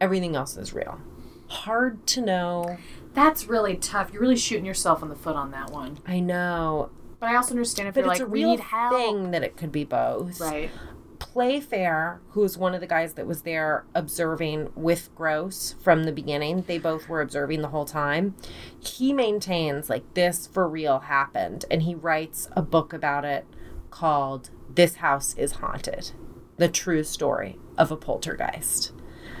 [0.00, 0.98] Everything else is real.
[1.48, 2.78] Hard to know.
[3.12, 4.12] That's really tough.
[4.12, 5.98] You're really shooting yourself in the foot on that one.
[6.06, 8.60] I know, But I also understand if but you're it's like, a we real need
[8.60, 8.94] help.
[8.94, 10.40] thing that it could be both.
[10.40, 10.70] Right.
[11.18, 16.62] Playfair, who's one of the guys that was there observing with Gross from the beginning,
[16.62, 18.34] they both were observing the whole time.
[18.78, 23.46] He maintains like this for real happened, and he writes a book about it
[23.90, 26.12] called This House is Haunted
[26.56, 28.92] The True Story of a Poltergeist.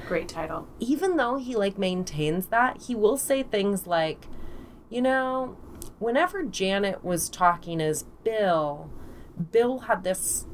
[0.06, 0.68] Great title.
[0.78, 4.26] Even though he like maintains that, he will say things like,
[4.88, 5.56] you know,
[5.98, 8.90] whenever Janet was talking as Bill,
[9.50, 10.46] Bill had this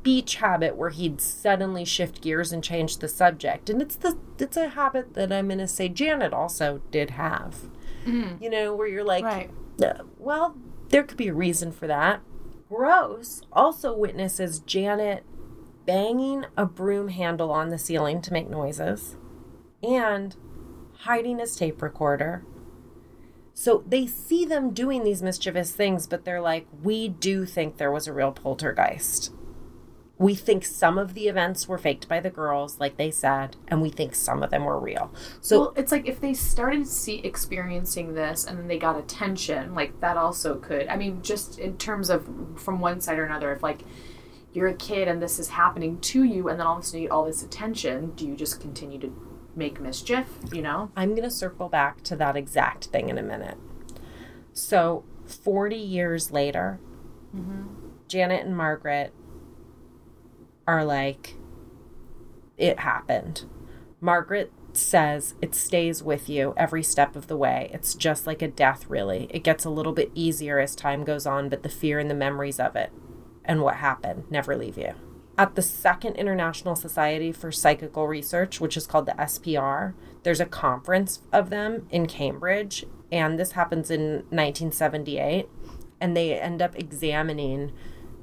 [0.00, 3.68] speech habit where he'd suddenly shift gears and change the subject.
[3.68, 7.56] And it's the it's a habit that I'm gonna say Janet also did have.
[8.06, 9.50] You know, where you're like, Right.
[9.82, 10.56] "Uh, well,
[10.88, 12.22] there could be a reason for that.
[12.68, 15.22] Gross also witnesses Janet
[15.84, 19.16] banging a broom handle on the ceiling to make noises
[19.82, 20.34] and
[21.00, 22.42] hiding his tape recorder.
[23.52, 27.90] So they see them doing these mischievous things, but they're like, we do think there
[27.92, 29.30] was a real poltergeist.
[30.20, 33.80] We think some of the events were faked by the girls, like they said, and
[33.80, 35.10] we think some of them were real.
[35.40, 39.74] So well, it's like if they started see experiencing this and then they got attention,
[39.74, 40.88] like that also could.
[40.88, 43.82] I mean, just in terms of from one side or another, if like
[44.52, 47.00] you're a kid and this is happening to you, and then all of a sudden
[47.00, 49.12] you get all this attention, do you just continue to
[49.56, 50.26] make mischief?
[50.52, 50.90] You know?
[50.96, 53.56] I'm going to circle back to that exact thing in a minute.
[54.52, 56.80] So, 40 years later,
[57.34, 57.68] mm-hmm.
[58.08, 59.14] Janet and Margaret
[60.70, 61.34] are like,
[62.56, 63.44] it happened.
[64.00, 67.70] Margaret says it stays with you every step of the way.
[67.72, 69.26] It's just like a death, really.
[69.30, 72.14] It gets a little bit easier as time goes on, but the fear and the
[72.14, 72.92] memories of it
[73.44, 74.94] and what happened never leave you.
[75.36, 80.46] At the Second International Society for Psychical Research, which is called the SPR, there's a
[80.46, 85.48] conference of them in Cambridge, and this happens in 1978.
[86.00, 87.72] And they end up examining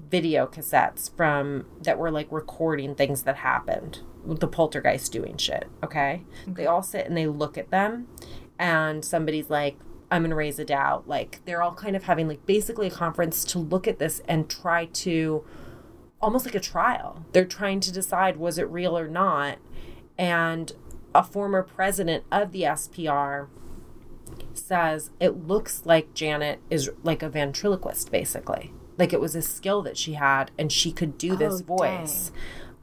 [0.09, 5.67] video cassettes from that were like recording things that happened with the poltergeist doing shit.
[5.83, 6.23] Okay?
[6.45, 8.07] They all sit and they look at them,
[8.59, 9.77] and somebody's like,
[10.09, 11.07] I'm gonna raise a doubt.
[11.07, 14.49] Like they're all kind of having like basically a conference to look at this and
[14.49, 15.45] try to
[16.21, 17.25] almost like a trial.
[17.33, 19.57] They're trying to decide was it real or not.
[20.17, 20.71] And
[21.13, 23.47] a former president of the SPR
[24.53, 28.73] says it looks like Janet is like a ventriloquist, basically.
[28.97, 32.31] Like it was a skill that she had and she could do this Oh, voice.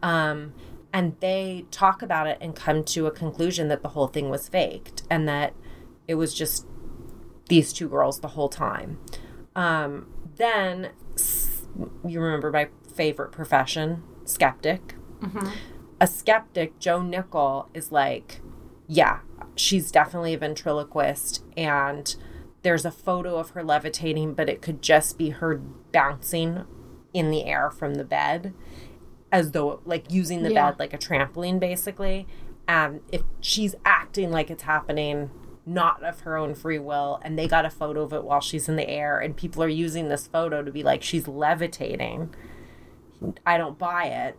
[0.02, 0.54] Um,
[0.92, 4.48] and they talk about it and come to a conclusion that the whole thing was
[4.48, 5.54] faked and that
[6.06, 6.66] it was just
[7.48, 8.98] these two girls the whole time.
[9.56, 10.90] Um, then
[12.06, 14.94] you remember my favorite profession, skeptic.
[16.00, 18.40] A skeptic, Joe Nickell, is like,
[18.86, 19.20] yeah,
[19.56, 22.14] she's definitely a ventriloquist, and
[22.64, 25.56] there's a photo of her levitating, but it could just be her
[25.92, 26.64] bouncing
[27.12, 28.52] in the air from the bed,
[29.30, 30.70] as though like using the Yeah.
[30.70, 32.26] bed like a trampoline, basically.
[32.66, 35.30] And if she's acting like it's happening,
[35.66, 38.68] not of her own free will, and they got a photo of it while she's
[38.68, 42.34] in the air, and people are using this photo to be like she's levitating.
[43.46, 44.36] I don't buy it.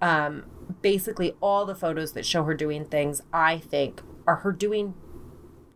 [0.00, 0.44] Um,
[0.82, 4.94] basically, all the photos that show her doing things, I think, are her doing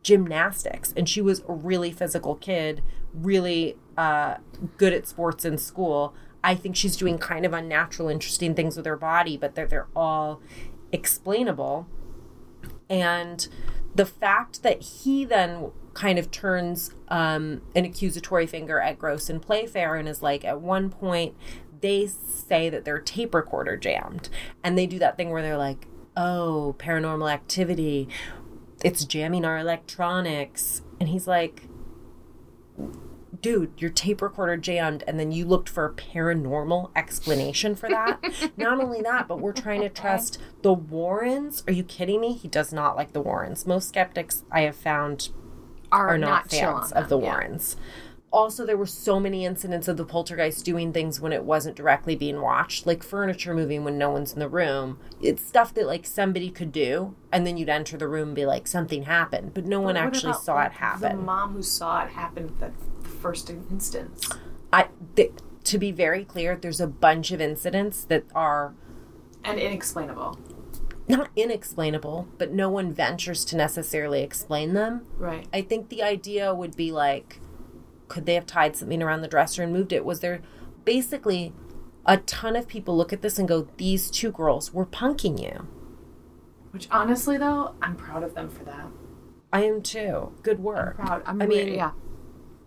[0.09, 0.95] gymnastics.
[0.97, 4.37] And she was a really physical kid, really uh,
[4.79, 6.15] good at sports in school.
[6.43, 9.89] I think she's doing kind of unnatural, interesting things with her body, but they're, they're
[9.95, 10.41] all
[10.93, 11.87] explainable.
[12.89, 13.47] And
[13.95, 19.43] the fact that he then kind of turns um, an accusatory finger at Grosse and
[19.43, 21.35] Playfair and is like, at one point,
[21.83, 24.31] they say that their tape recorder jammed.
[24.65, 28.09] And they do that thing where they're like, oh, paranormal activity,
[28.83, 30.83] it's jamming our electronics.
[31.01, 31.69] And he's like,
[33.41, 38.21] dude, your tape recorder jammed, and then you looked for a paranormal explanation for that.
[38.57, 41.63] not only that, but we're trying to trust the Warrens.
[41.67, 42.33] Are you kidding me?
[42.35, 43.67] He does not like the Warrens.
[43.67, 45.31] Most skeptics I have found
[45.93, 47.25] Are, are not, chill fans of the yeah.
[47.25, 47.77] Warrens.
[48.31, 52.15] Also, there were so many incidents of the poltergeist doing things when it wasn't directly
[52.15, 54.99] being watched, like furniture moving when no one's in the room.
[55.23, 58.45] It's stuff that like somebody could do, and then you'd enter the room and be
[58.45, 61.17] like, something happened, but no one actually saw like, it happen.
[61.17, 64.29] The mom who saw it happen at the first instance.
[64.73, 65.33] I th-
[65.65, 68.75] to be very clear, there's a bunch of incidents that are
[69.43, 70.39] And inexplainable.
[71.09, 75.07] not inexplainable, but no one ventures to necessarily explain them.
[75.17, 75.47] Right.
[75.51, 77.41] I think the idea would be like,
[78.09, 80.05] could they have tied something around the dresser and moved it?
[80.05, 80.41] Was there
[80.85, 81.53] basically
[82.07, 85.67] a ton of people look at this and go, these two girls were punking you?
[86.71, 88.87] Which honestly though, I'm proud of them for that.
[89.53, 90.33] I am too.
[90.43, 90.97] Good work.
[90.97, 91.23] Proud.
[91.27, 91.93] I'm I really- mean, yeah.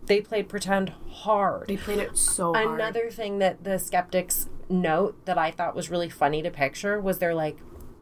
[0.08, 1.68] They played pretend hard.
[1.68, 2.80] They played it so hard.
[2.82, 7.20] Another thing that the skeptics note that I thought was really funny to picture was
[7.20, 7.58] they're like,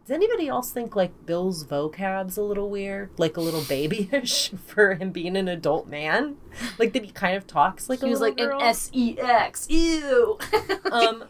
[0.09, 4.95] does anybody else think like Bill's vocab's a little weird, like a little babyish for
[4.95, 6.37] him being an adult man?
[6.79, 8.59] Like that he kind of talks like a He was little like girl?
[8.59, 9.67] an S E X.
[9.69, 10.39] Ew.
[10.91, 11.23] Um,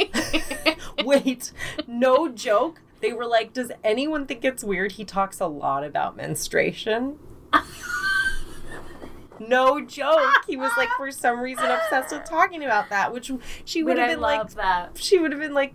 [1.03, 1.51] wait,
[1.85, 2.79] no joke.
[3.01, 4.93] They were like, does anyone think it's weird?
[4.93, 7.19] He talks a lot about menstruation.
[9.39, 10.31] no joke.
[10.47, 13.29] He was like, for some reason, obsessed with talking about that, which
[13.65, 14.97] she would have I been like, that.
[14.97, 15.73] she would have been like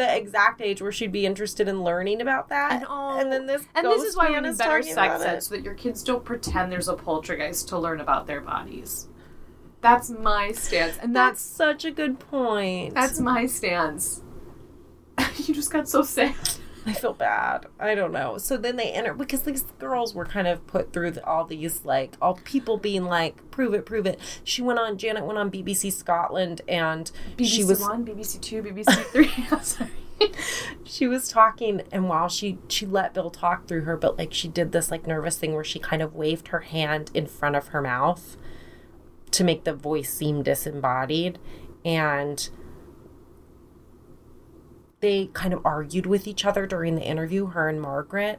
[0.00, 2.72] the exact age where she'd be interested in learning about that.
[2.72, 5.54] And, oh, and then this And this is why we need better sex ed so
[5.54, 9.08] that your kids don't pretend there's a poltergeist to learn about their bodies.
[9.82, 10.96] That's my stance.
[11.02, 12.94] And That's that's such a good point.
[12.94, 14.22] that's my stance.
[15.36, 16.34] you just got so sad.
[16.86, 17.66] I feel bad.
[17.78, 18.38] I don't know.
[18.38, 21.84] So then they enter because these girls were kind of put through the, all these
[21.84, 24.18] like all people being like, prove it, prove it.
[24.44, 24.96] She went on.
[24.96, 29.30] Janet went on BBC Scotland and BBC she was one, BBC two, BBC three.
[29.50, 29.90] I'm sorry.
[30.84, 34.48] she was talking and while she she let Bill talk through her, but like she
[34.48, 37.68] did this like nervous thing where she kind of waved her hand in front of
[37.68, 38.36] her mouth
[39.32, 41.38] to make the voice seem disembodied
[41.84, 42.50] and
[45.00, 48.38] they kind of argued with each other during the interview, her and Margaret,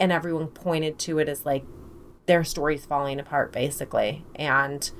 [0.00, 1.64] and everyone pointed to it as like
[2.26, 4.24] their story's falling apart basically.
[4.34, 4.90] And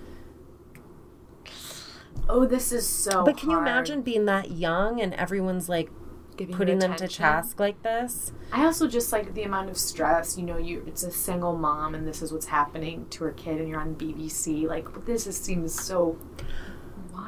[2.28, 3.24] Oh, this is so.
[3.24, 5.90] but can you imagine being that young and everyone's like
[6.36, 8.32] Giving putting them to task like this?
[8.50, 10.38] I also just like the amount of stress.
[10.38, 13.60] You know, you it's a single mom, and this is what's happening to her kid,
[13.60, 14.66] and you're on BBC.
[14.66, 16.18] Like this just seems so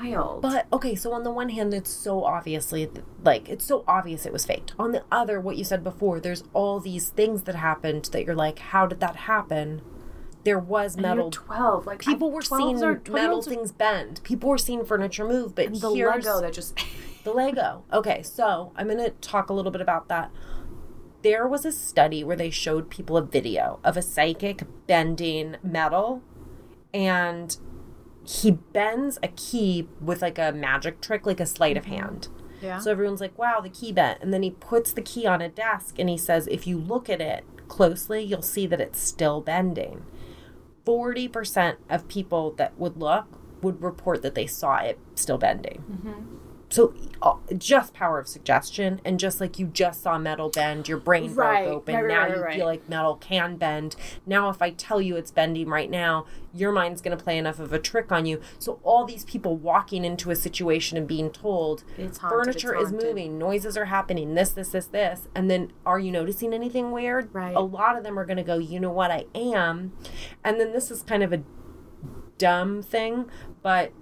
[0.03, 0.43] wild.
[0.43, 2.89] But okay, so on the one hand, it's so obviously
[3.23, 4.75] like it's so obvious it was faked.
[4.79, 8.35] On the other, what you said before, there's all these things that happened that you're
[8.35, 9.83] like, how did that happen?
[10.45, 11.31] There was And metal.
[11.31, 11.87] 12.
[11.87, 14.21] Like People I- were seeing metal 12-year-olds are- things bend.
[14.23, 15.55] People were seeing furniture move.
[15.57, 16.79] But The here's Lego that just.
[17.25, 17.83] the Lego.
[17.93, 20.31] Okay, so I'm going to talk a little bit about that.
[21.23, 26.23] There was a study where they showed people a video of a psychic bending metal,
[26.95, 27.57] and
[28.27, 31.95] he bends a key with like a magic trick, like a sleight of mm-hmm.
[31.95, 32.29] hand.
[32.61, 32.79] Yeah.
[32.79, 34.23] So everyone's like, wow, the key bent.
[34.23, 37.09] And then he puts the key on a desk and he says, if you look
[37.09, 40.05] at it closely, you'll see that it's still bending.
[40.85, 43.27] 40% of people that would look
[43.63, 45.85] would report that they saw it still bending.
[45.91, 46.37] Mm-hmm.
[46.77, 50.99] So uh, just power of suggestion, and just like you just saw metal bend, your
[50.99, 51.95] brain Right, broke open.
[51.95, 53.97] right, now right, you feel like metal can bend.
[54.27, 57.61] Now, if I tell you it's bending right now, your mind's going to play enough
[57.61, 58.43] of a trick on you.
[58.59, 63.39] So all these people walking into a situation and being told haunted, furniture is moving,
[63.39, 67.35] noises are happening, this, this, this, this, and then are you noticing anything weird?
[67.35, 67.57] Right.
[67.57, 69.95] A lot of them are going to go, you know what, I am,
[70.45, 71.43] and then this is kind of a
[72.37, 73.31] dumb thing,
[73.63, 73.93] but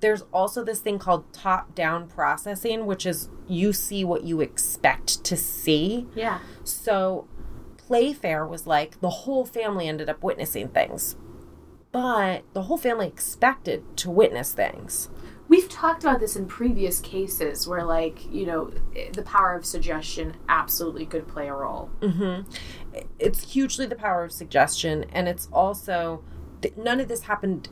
[0.00, 5.22] there's also this thing called top down processing, which is you see what you expect
[5.24, 6.06] to see.
[6.14, 6.40] yeah.
[6.64, 7.28] So
[7.76, 11.16] Playfair was like the whole family ended up witnessing things.
[11.92, 15.10] But the whole family expected to witness things.
[15.48, 18.70] We've talked about this in previous cases where, like, you know,
[19.12, 21.90] the power of suggestion absolutely could play a role.
[22.00, 22.48] Mm-hmm.
[23.18, 26.22] It's hugely the power of suggestion, and it's also
[26.76, 27.68] none of this happened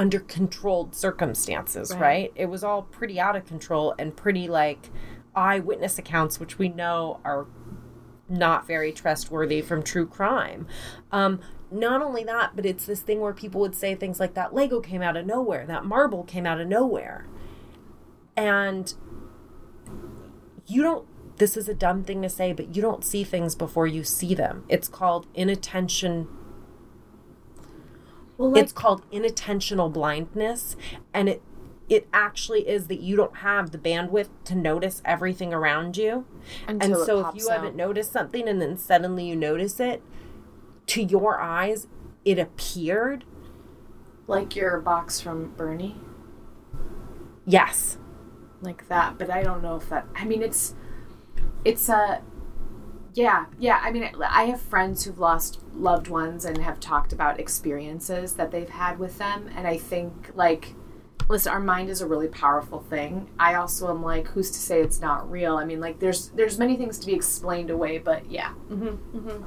[0.00, 2.00] under controlled circumstances, right.
[2.00, 2.32] Right.
[2.34, 4.88] It was all pretty out of control and pretty like
[5.36, 7.46] eyewitness accounts, which we know are
[8.26, 10.66] not very trustworthy from true crime.
[11.12, 11.38] Um,
[11.70, 14.80] not only that, but it's this thing where people would say things like that Lego
[14.80, 17.26] came out of nowhere, that marble came out of nowhere.
[18.38, 18.94] And
[20.66, 23.86] you don't, this is a dumb thing to say, but you don't see things before
[23.86, 24.64] you see them.
[24.66, 26.26] It's called inattention
[28.40, 30.76] Well, it's called inattentional blindness
[31.12, 31.42] and it
[31.88, 36.24] it actually is that you don't have the bandwidth to notice everything around you
[36.68, 37.56] Until and so if you out.
[37.56, 40.00] haven't noticed something and then suddenly you notice it
[40.86, 41.88] to your eyes
[42.24, 43.24] it appeared
[44.28, 45.96] like your box from Bernie,
[47.44, 47.98] yes
[48.62, 49.18] like that.
[49.18, 50.06] But I don't know if that.
[50.14, 50.74] I mean, it's
[51.64, 52.22] it's a.
[53.14, 53.80] Yeah, yeah.
[53.82, 58.50] I mean, I have friends who've lost loved ones and have talked about experiences that
[58.50, 60.74] they've had with them, and I think like.
[61.28, 63.30] Listen, our mind is a really powerful thing.
[63.38, 65.58] I also am like, who's to say it's not real?
[65.58, 69.44] I mean, like, there's there's many things to be explained away, but yeah, mm-hmm, mm-hmm.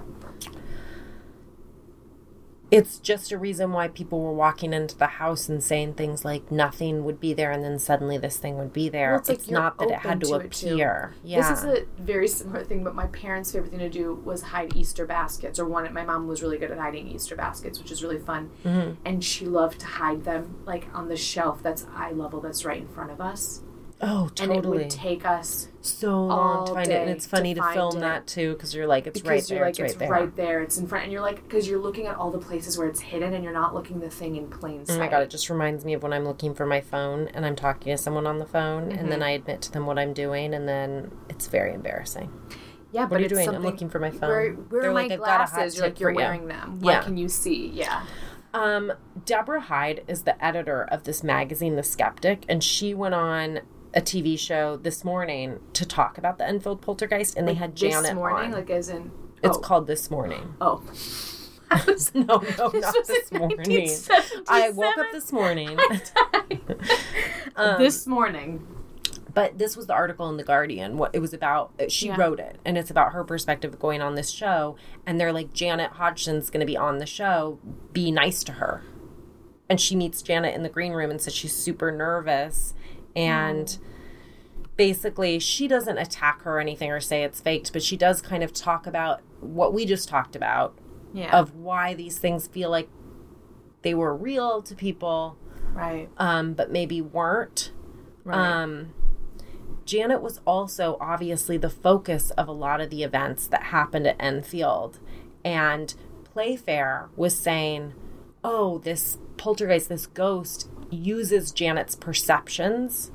[2.73, 6.51] It's just a reason why people were walking into the house and saying things like
[6.51, 9.11] nothing would be there and then suddenly this thing would be there.
[9.11, 11.13] Well, it's like it's not that it had to to it, appear.
[11.23, 14.41] Yeah This is a very similar thing, but my parents' favorite thing to do was
[14.41, 15.91] hide Easter baskets, or one.
[15.93, 18.93] My mom was really good at hiding Easter baskets, which is really fun, Mm-hmm.
[19.05, 22.81] and she loved to hide them like on the shelf that's eye level, that's right
[22.81, 23.61] in front of us,
[24.03, 24.57] oh totally.
[24.57, 27.73] and it would take us so long to find it and it's funny to to,
[27.73, 28.01] film it.
[28.01, 30.77] that too because you're like it's because right you're there like it's right there it's
[30.77, 33.33] in front, and you're like because you're looking at all the places where it's hidden,
[33.33, 34.95] and you're not looking the thing in plain sight.
[34.95, 37.45] Oh my god, it just reminds me of when I'm looking for my phone and
[37.45, 39.09] I'm talking to someone on the phone and Mm-hmm.
[39.09, 42.31] then I admit to them what I'm doing and then it's very embarrassing.
[42.91, 43.49] yeah, but are you it's doing?
[43.49, 44.29] I'm looking for my phone.
[44.29, 45.77] Where, where They're are like, my "I've got a hot glasses?
[45.77, 46.79] You're like you're for you." wearing them.
[46.81, 47.01] Yeah.
[47.03, 47.67] Can you see?
[47.73, 48.03] Yeah.
[48.53, 48.93] Um,
[49.25, 53.61] Deborah Hyde is the editor of this magazine, The Skeptic, and she went on
[53.93, 58.03] a TV show this morning to talk about the Enfield poltergeist and they had Janet
[58.03, 58.51] this morning, on.
[58.51, 59.11] like as in
[59.43, 59.59] it's oh.
[59.61, 60.55] called This Morning.
[60.61, 60.81] Oh.
[61.71, 62.23] I was No,
[62.57, 63.89] no, not this morning.
[64.47, 65.77] I woke up this morning.
[67.55, 68.65] Um, this morning.
[69.33, 72.15] but this was the article in the guardian what it was about uh, she Yeah.
[72.17, 74.75] wrote it and it's about her perspective of going on this show
[75.05, 77.57] and they're like janet hodgson's going to be on the show
[77.91, 78.83] be nice to her
[79.67, 82.75] and she meets janet in the green room and says she's super nervous
[83.15, 83.77] and
[84.75, 88.43] basically she doesn't attack her or anything or say it's faked but she does kind
[88.43, 90.73] of talk about what we just talked about
[91.13, 91.37] Yeah.
[91.37, 92.89] of why these things feel like
[93.83, 95.37] they were real to people
[95.73, 96.09] right.
[96.17, 97.71] um, but maybe weren't
[98.23, 98.37] Right.
[98.37, 98.93] um,
[99.85, 104.15] Janet was also obviously the focus of a lot of the events that happened at
[104.17, 104.99] Enfield.
[105.43, 105.93] And
[106.23, 107.93] Playfair was saying,
[108.45, 113.11] oh, this poltergeist, this ghost uses Janet's perceptions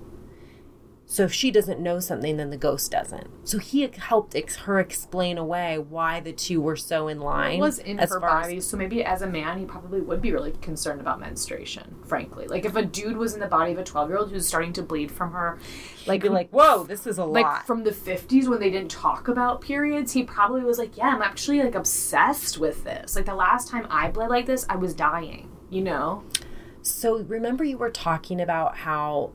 [1.11, 3.29] So if she doesn't know something, then the ghost doesn't.
[3.49, 7.57] So he helped ex- her explain away why the two were so in line.
[7.57, 10.21] It was in her far as- body, so maybe as a man, he probably would
[10.21, 11.97] be really concerned about menstruation.
[12.05, 14.83] Frankly, like if a dude was in the body of a twelve-year-old who's starting to
[14.83, 15.59] bleed from her,
[16.07, 17.67] like, be like, whoa, this is a like lot.
[17.67, 21.23] from the 50s when they didn't talk about periods he probably was like yeah i'm
[21.23, 24.93] actually like obsessed with this like the last time i bled like this i was
[24.95, 26.23] dying you know
[26.91, 29.33] So remember you were talking about how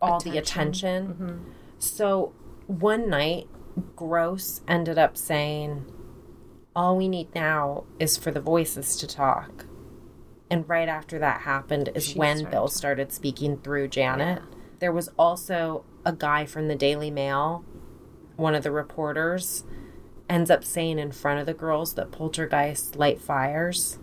[0.00, 1.08] all the attention.
[1.08, 1.50] Mm-hmm.
[1.78, 2.32] So
[2.66, 3.48] one night
[3.96, 5.86] Grosse ended up saying
[6.74, 9.66] all we need now is for the voices to talk.
[10.50, 14.42] And right after that happened is She when started Bill started speaking through Janet.
[14.80, 17.64] There was also a guy from the Daily Mail,
[18.36, 19.64] one of the reporters,
[20.28, 23.98] ends up saying in front of the girls that poltergeists light fires.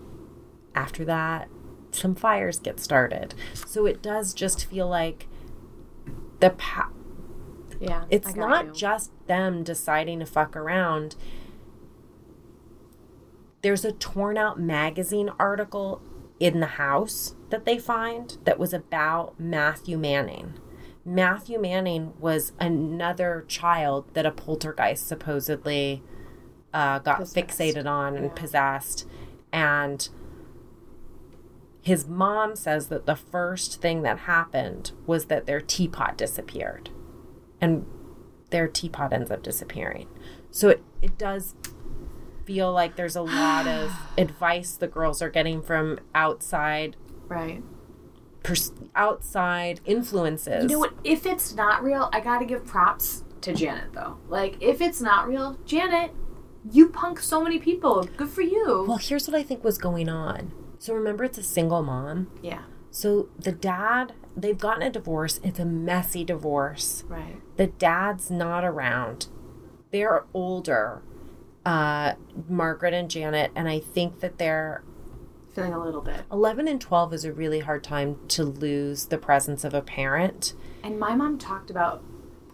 [0.73, 1.49] After that,
[1.91, 3.33] some fires get started.
[3.53, 5.27] So it does just feel like
[6.39, 6.89] the pa-
[7.81, 8.73] yeah it's not you.
[8.73, 11.15] just them deciding to fuck around.
[13.61, 16.01] There's a torn out magazine article
[16.39, 20.53] in the house that they find that was about Matthew Manning.
[21.03, 26.01] Matthew Manning was another child that a poltergeist supposedly
[26.73, 27.35] uh, got Possessed.
[27.57, 29.05] fixated on and possessed.
[29.51, 30.07] And
[31.89, 36.89] his mom says that the first thing that happened was that their teapot disappeared
[37.59, 37.85] and
[38.51, 40.07] their teapot ends up disappearing.
[40.51, 41.55] So it, it does
[42.45, 46.95] feel like there's a lot of advice the girls are getting from outside
[47.27, 47.61] right
[48.43, 50.63] pers- outside influences.
[50.63, 54.57] you know what if it's not real i gotta give props to janet though like
[54.61, 56.09] if it's not real janet
[56.71, 60.09] you punk so many people good for you Well, here's what I think was going
[60.09, 60.51] on.
[60.79, 62.29] So remember, it's a single mom.
[62.41, 65.39] yeah So the dad, they've gotten a divorce.
[65.43, 67.03] It's a messy divorce.
[67.07, 69.27] right the dad's not around.
[69.91, 71.01] They're older,
[71.65, 72.13] uh,
[72.47, 74.81] Margaret and Janet, and I think that they're
[75.53, 79.17] feeling a little bit 11 and 12 is a really hard time to lose the
[79.17, 80.53] presence of a parent.
[80.83, 82.01] And my mom talked about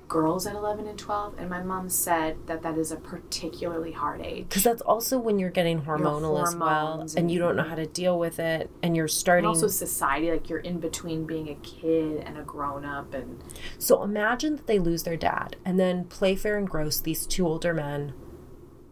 [0.07, 4.21] girls at 11 and 12, and my mom said that that is a particularly hard
[4.21, 4.47] age.
[4.47, 7.75] Because that's also when you're getting hormonal as well, hormones and you don't know how
[7.75, 9.45] to deal with it, and you're And starting.
[9.45, 13.43] also society, like you're in between being a kid and a grown up, and
[13.79, 17.73] So imagine that they lose their dad, and then Playfair and Grosse, these two older
[17.73, 18.13] men,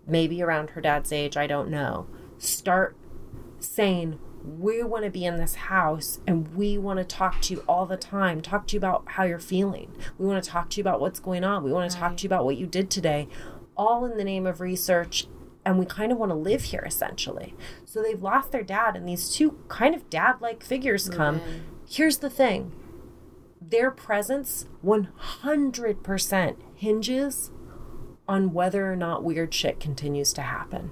[0.08, 2.08] maybe around her dad's age, I don't know,
[2.38, 2.96] start
[3.60, 7.64] saying, We want to be in this house and we want to talk to you
[7.68, 9.96] all the time, talk to you about how you're feeling.
[10.18, 11.64] We want to talk to you about what's going on.
[11.64, 13.30] We want to talk to you about what you did today,
[13.78, 15.28] all in the name of research.
[15.66, 17.56] And we kind of want to live here essentially.
[17.86, 21.40] So they've lost their dad, and these two kind of dad like figures come.
[21.90, 22.74] Here's the thing
[23.62, 27.52] their presence 100% hinges
[28.28, 30.92] on whether or not weird shit continues to happen.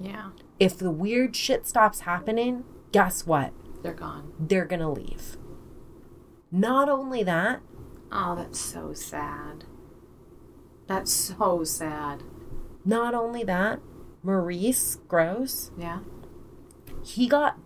[0.00, 3.52] yeah, If the weird shit stops happening, guess what?
[3.80, 4.32] they're gone.
[4.40, 5.36] They're gonna leave.
[6.50, 7.60] Not only that,
[8.10, 9.64] Oh, that's so sad.
[10.86, 12.22] That's so sad.
[12.84, 13.80] not only that,
[14.22, 16.00] Maurice Grosse, Yeah.
[17.04, 17.56] he got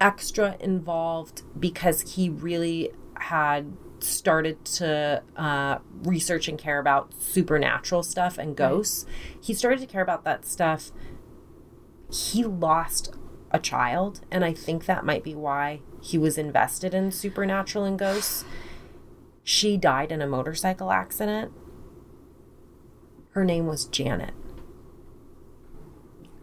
[0.00, 8.36] extra involved because he really had started to uh, research and care about supernatural stuff
[8.36, 9.06] and ghosts.
[9.40, 10.90] He started to care about that stuff.
[12.14, 13.12] He lost
[13.50, 17.98] a child, and I think that might be why he was invested in supernatural and
[17.98, 18.44] ghosts.
[19.42, 21.50] She died in a motorcycle accident.
[23.30, 24.32] Her name was Janet.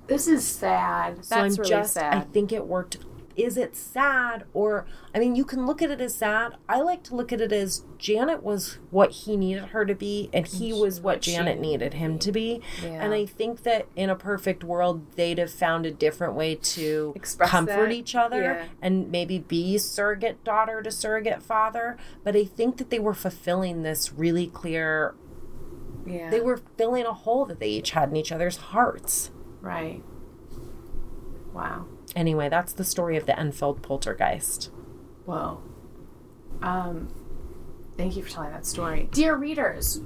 [0.08, 1.20] This is sad.
[1.30, 2.16] That's I'm really just, sad.
[2.16, 2.98] I think it worked.
[3.44, 4.46] Is it sad?
[4.54, 6.56] Or, I mean, you can look at it as sad.
[6.70, 10.30] I like to look at it as Janet was what he needed her to be,
[10.34, 12.62] and he was what Janet needed him to be.
[12.84, 13.04] Yeah.
[13.04, 17.14] And I think that in a perfect world, they'd have found a different way to
[17.16, 17.92] Express comfort that.
[17.92, 18.66] each other Yeah.
[18.82, 21.98] and maybe be surrogate daughter to surrogate father.
[22.24, 25.16] But I think that they were fulfilling this really clear,
[26.06, 26.30] yeah.
[26.30, 29.32] they were filling a hole that they each had in each other's hearts.
[29.62, 30.02] right.
[31.54, 31.86] Wow.
[32.16, 34.72] Anyway, that's the story of the Enfield poltergeist.
[35.26, 35.62] Whoa.
[36.62, 37.08] Um,
[37.98, 39.08] thank you for telling that story.
[39.12, 40.02] Dear readers,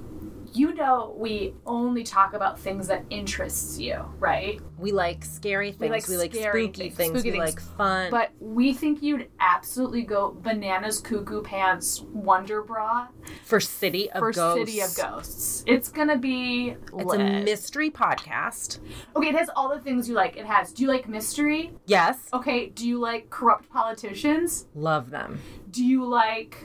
[0.56, 4.60] you know we only talk about things that interests you, right?
[4.78, 5.90] We like scary things.
[5.90, 7.10] like We like, spooky things, things.
[7.20, 7.54] spooky we things.
[7.56, 8.10] like fun.
[8.10, 13.08] But we think you'd absolutely go bananas cuckoo pants wonder bra
[13.44, 14.38] for City of ghosts.
[14.38, 15.64] for Ghosts, City of Ghosts.
[15.66, 17.20] It's gonna be it's lit.
[17.20, 18.78] a mystery podcast.
[19.14, 20.36] Okay, it has all the things you like.
[20.36, 21.72] It has do you like mystery?
[21.86, 24.66] Yes, Okay, do you like corrupt politicians?
[24.74, 25.40] love them.
[25.70, 26.64] Do you like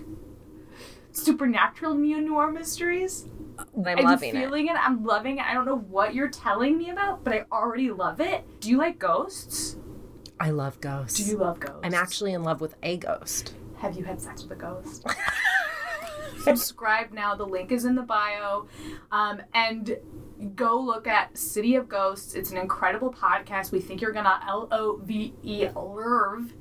[1.13, 3.25] supernatural neo noir mysteries.
[3.75, 4.33] I'm I'm loving it.
[4.33, 4.75] feeling it.
[4.75, 5.45] I'm loving it.
[5.45, 8.43] I don't know what you're telling me about, but I already love it.
[8.59, 9.77] Do you like ghosts?
[10.39, 11.19] I love ghosts.
[11.19, 11.81] Do you love ghosts?
[11.83, 13.53] I'm actually in love with a ghost.
[13.77, 15.05] Have you had sex with a ghost?
[16.43, 17.35] Subscribe now.
[17.35, 18.67] The link is in the bio.
[19.11, 19.97] Um, and
[20.55, 22.33] go look at City of Ghosts.
[22.33, 23.71] It's an incredible podcast.
[23.71, 26.53] We think you're going to L O V E love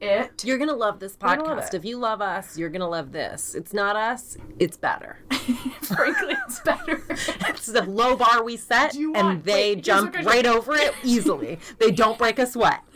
[0.00, 0.44] it.
[0.44, 1.74] You're gonna love this gonna love podcast.
[1.74, 3.54] If you love us, you're gonna love this.
[3.54, 4.36] It's not us.
[4.58, 5.18] It's better.
[5.82, 7.02] Frankly, it's better.
[7.10, 11.58] It's the low bar we set, and want- they wait, jump right over it easily.
[11.78, 12.82] they don't break a sweat.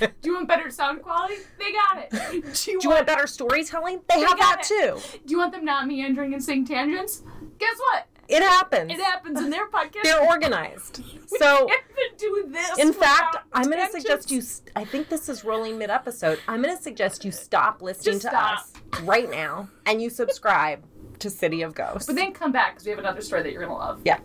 [0.00, 1.34] Do you want better sound quality?
[1.58, 2.10] They got it.
[2.64, 4.00] Do you, Do you want better storytelling?
[4.08, 4.98] They have got that too.
[5.26, 7.22] Do you want them not meandering and saying tangents?
[7.58, 8.06] Guess what?
[8.28, 8.92] It happens.
[8.92, 10.02] It happens in their podcast.
[10.02, 11.02] They're organized.
[11.26, 12.78] So, can't even do this.
[12.78, 14.42] in fact, without I'm going to suggest you.
[14.74, 16.38] I think this is rolling mid episode.
[16.48, 18.58] I'm going to suggest you stop listening Just to stop.
[18.58, 18.72] us
[19.02, 20.82] right now and you subscribe
[21.18, 22.06] to City of Ghosts.
[22.06, 24.00] But then come back because we have another story that you're gonna love.
[24.04, 24.18] yeah.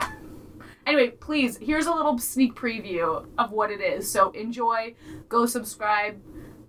[0.86, 4.12] Anyway, please, here's a little sneak preview of what it is.
[4.12, 4.95] So enjoy,
[5.30, 6.20] go subscribe.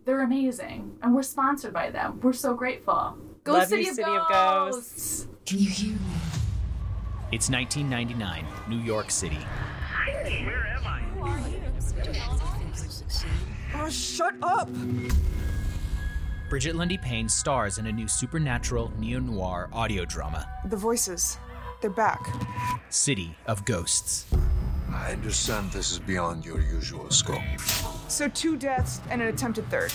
[0.05, 2.20] They're amazing, and we're sponsored by them.
[2.20, 3.16] We're so grateful.
[3.45, 5.26] Go Love City, you, of, City of Ghosts.
[7.33, 9.39] It's 1999, New York City.
[10.45, 10.87] Where am
[13.74, 14.68] Oh, shut up!
[16.51, 21.39] Bridget Lundy-Paine stars in a new supernatural neo noir audio drama, The voices,
[21.80, 22.20] they're back.
[22.91, 24.26] City of Ghosts.
[24.95, 27.43] I understand this is beyond your usual scope.
[28.09, 29.93] So, two deaths and an attempted third.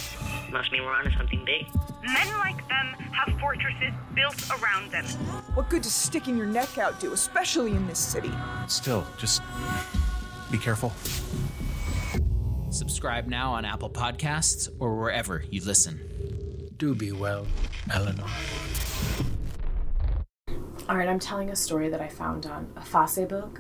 [0.52, 1.68] Must mean we're onto something big.
[2.04, 5.06] Men like them have fortresses built around them.
[5.54, 8.32] What good does sticking your neck out do, especially in this city?
[8.68, 9.42] Still, just
[10.52, 10.94] be careful.
[12.70, 16.00] Subscribe now on Apple Podcasts or wherever you listen.
[16.78, 17.46] Do be well,
[17.92, 18.28] Eleanor.
[20.90, 23.60] All right, I'm telling a story that I found on a Facebook.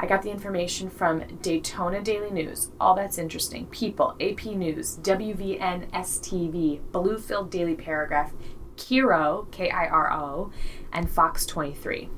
[0.00, 2.70] I got the information from Daytona Daily News.
[2.80, 3.66] All that's interesting.
[3.66, 8.32] People, AP News, WVNS-TV, Bluefield Daily Paragraph,
[8.76, 10.52] Kiro, K I R O,
[10.92, 12.08] and Fox 23.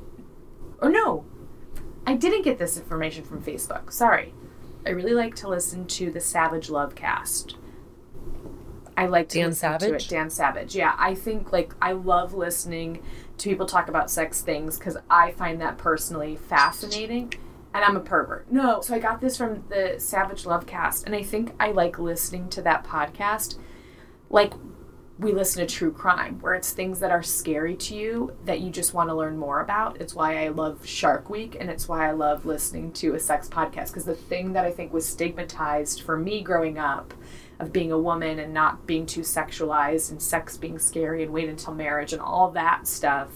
[0.81, 1.25] Or no,
[2.07, 3.93] I didn't get this information from Facebook.
[3.93, 4.35] Sorry.
[4.85, 7.55] I really like to listen to the Savage Lovecast.
[8.97, 10.07] I like to Dan listen to it.
[10.09, 10.75] Dan Savage.
[10.75, 13.03] Yeah, I think like I love listening
[13.39, 17.33] to people talk about sex things because I find that personally fascinating.
[17.73, 18.51] And I'm a pervert.
[18.51, 22.49] No, so I got this from the Savage Lovecast, and I think I like listening
[22.51, 23.59] to that podcast
[24.29, 24.53] like
[25.21, 28.71] we listen to true crime, where it's things that are scary to you that you
[28.71, 30.01] just want to learn more about.
[30.01, 33.47] It's why I love Shark Week, and it's why I love listening to a sex
[33.47, 33.89] podcast.
[33.89, 37.13] Because the thing that I think was stigmatized for me growing up
[37.59, 41.51] of being a woman and not being too sexualized and sex being scary and wait
[41.51, 43.29] until marriage and all that stuff,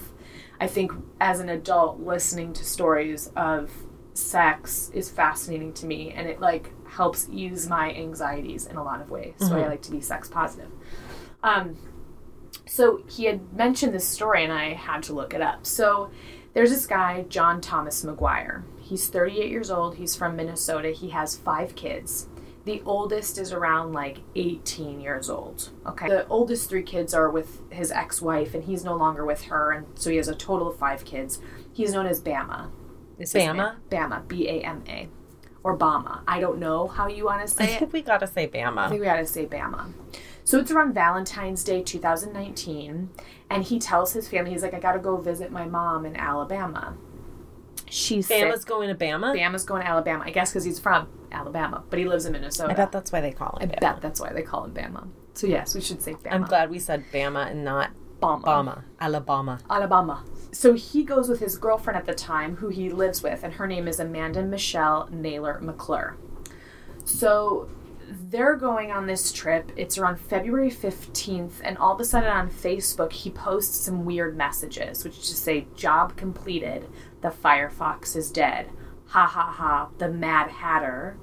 [0.59, 3.71] I think as an adult, listening to stories of
[4.15, 9.01] sex is fascinating to me and it like helps ease my anxieties in a lot
[9.01, 9.35] of ways.
[9.39, 10.71] So I like to be sex positive.
[11.43, 11.77] Um,
[12.65, 15.65] so he had mentioned this story and I had to look it up.
[15.65, 16.09] So
[16.53, 18.63] there's this guy, John Thomas McGuire.
[18.79, 19.97] He's 38 years old.
[19.97, 20.91] He's from Minnesota.
[20.91, 22.27] He has five kids.
[22.63, 25.69] The oldest is around like 18 years old.
[25.85, 26.07] Okay.
[26.07, 29.71] The oldest three kids are with his ex wife, and he's no longer with her.
[29.71, 31.39] And so he has a total of five kids.
[31.73, 32.71] He's known as Bama.
[33.17, 33.75] Is Bama?
[33.89, 34.27] Bama.
[34.27, 35.07] B A M A.
[35.63, 36.21] Or Bama.
[36.27, 37.75] I don't know how you want to say it.
[37.75, 38.77] I think we gotta say Bama.
[38.79, 39.91] I think we gotta say Bama.
[40.43, 43.09] So it's around Valentine's Day 2019,
[43.49, 46.95] and he tells his family, he's like, I gotta go visit my mom in Alabama.
[47.89, 48.69] She's Bama's sick.
[48.69, 49.35] going to Bama.
[49.35, 52.71] Bama's going to Alabama, I guess because he's from Alabama, but he lives in Minnesota.
[52.71, 53.75] I bet that's why they call him I.
[53.75, 53.79] Bama.
[53.79, 55.07] bet that's why they call him Bama.
[55.33, 56.31] So yes, we should say Bama.
[56.31, 57.91] I'm glad we said Bama and not
[58.25, 58.43] Bama.
[58.43, 59.59] Bama, Alabama.
[59.69, 60.23] Alabama.
[60.51, 63.67] So he goes with his girlfriend at the time, who he lives with, and her
[63.67, 66.17] name is Amanda Michelle Naylor McClure.
[67.03, 67.69] So
[68.09, 69.71] they're going on this trip.
[69.75, 74.37] It's around February 15th, and all of a sudden on Facebook, he posts some weird
[74.37, 76.87] messages, which just say, Job completed,
[77.21, 78.69] the Firefox is dead.
[79.07, 81.17] Ha ha ha, the Mad Hatter.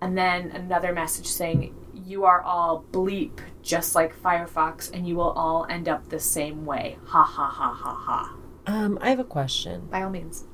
[0.00, 1.74] And then another message saying,
[2.08, 6.64] You are all bleep, just like Firefox, and you will all end up the same
[6.64, 6.96] way.
[7.04, 8.34] Ha ha ha ha ha.
[8.66, 9.88] Um, I have a question.
[9.90, 10.44] By all means.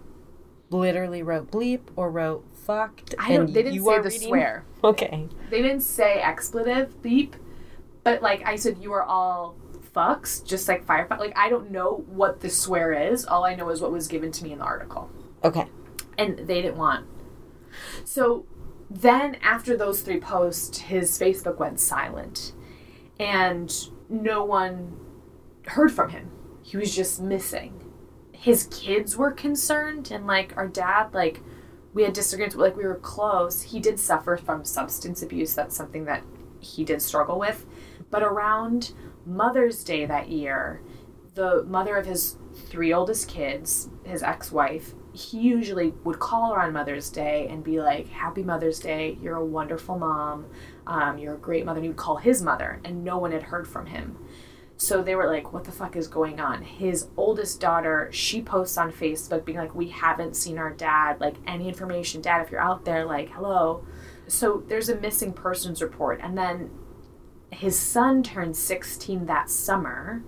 [0.71, 3.15] Literally wrote bleep or wrote fucked.
[3.21, 4.65] I don't, they didn't say the reading- swear.
[4.85, 5.29] Okay.
[5.49, 7.35] They didn't say expletive, bleep,
[8.03, 9.55] but like I said, you are all
[9.95, 11.19] fucks, just like Firefox.
[11.21, 13.25] Like I don't know what the swear is.
[13.25, 15.09] All I know is what was given to me in the article.
[15.45, 15.67] Okay.
[16.19, 17.07] and they didn't want.
[18.05, 18.45] So
[18.91, 22.53] then, after those three posts, his Facebook went silent,
[23.19, 23.73] and
[24.09, 24.97] no one
[25.67, 26.31] heard from him.
[26.63, 27.81] he was just missing.
[28.33, 31.41] His kids were concerned, and like our dad, like
[31.93, 33.63] we had disagreements, like we were close.
[33.63, 35.55] He did suffer from substance abuse.
[35.55, 36.23] That's something that
[36.61, 37.67] he did struggle with.
[38.11, 38.93] But around
[39.25, 40.83] Mother's Day that year,
[41.35, 46.61] the mother of his three oldest kids, his ex wife, he usually would call her
[46.61, 49.17] on Mother's Day and be like, Happy Mother's Day.
[49.23, 50.47] You're a wonderful mom.
[50.87, 51.79] Um, you're a great mother.
[51.79, 54.19] And he would call his mother, and no one had heard from him.
[54.77, 56.63] So they were like, What the fuck is going on?
[56.63, 61.21] His oldest daughter, she posts on Facebook being like, We haven't seen our dad.
[61.21, 63.87] Like, any information, dad, if you're out there, like, hello.
[64.27, 66.21] So there's a missing persons report.
[66.23, 66.71] And then
[67.53, 70.25] his son turned 16 that summer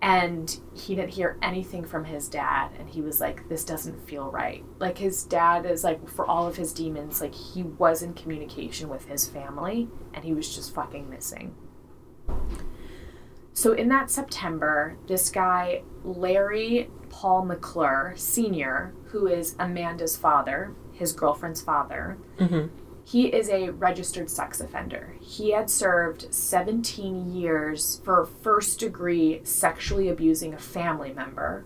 [0.00, 4.30] and he didn't hear anything from his dad and he was like this doesn't feel
[4.30, 4.64] right.
[4.78, 8.88] Like his dad is like for all of his demons like he was in communication
[8.88, 11.54] with his family and he was just fucking missing.
[13.52, 21.12] So in that september this guy larry paul mcclure senior who is amanda's father his
[21.12, 22.68] girlfriend's father mm-hmm.
[23.10, 25.14] He is a registered sex offender.
[25.18, 31.64] He had served 17 years for first degree sexually abusing a family member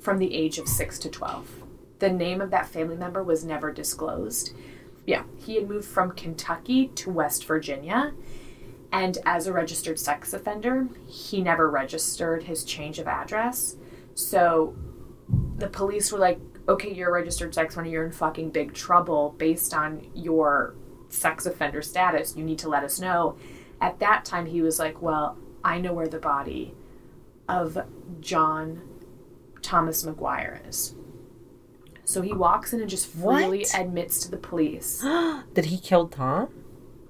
[0.00, 1.50] from the age of 6 to 12.
[1.98, 4.54] The name of that family member was never disclosed.
[5.06, 8.14] Yeah, he had moved from Kentucky to West Virginia.
[8.90, 13.76] And as a registered sex offender, he never registered his change of address.
[14.14, 14.74] So
[15.58, 19.34] the police were like, okay, you're a registered sex offender, you're in fucking big trouble
[19.38, 20.74] based on your
[21.08, 22.36] sex offender status.
[22.36, 23.36] You need to let us know.
[23.80, 26.74] At that time, he was like, well, I know where the body
[27.48, 27.78] of
[28.20, 28.82] John
[29.62, 30.94] Thomas McGuire is.
[32.04, 33.74] So he walks in and just freely What?
[33.78, 35.00] admits to the police.
[35.54, 36.48] That he killed Tom?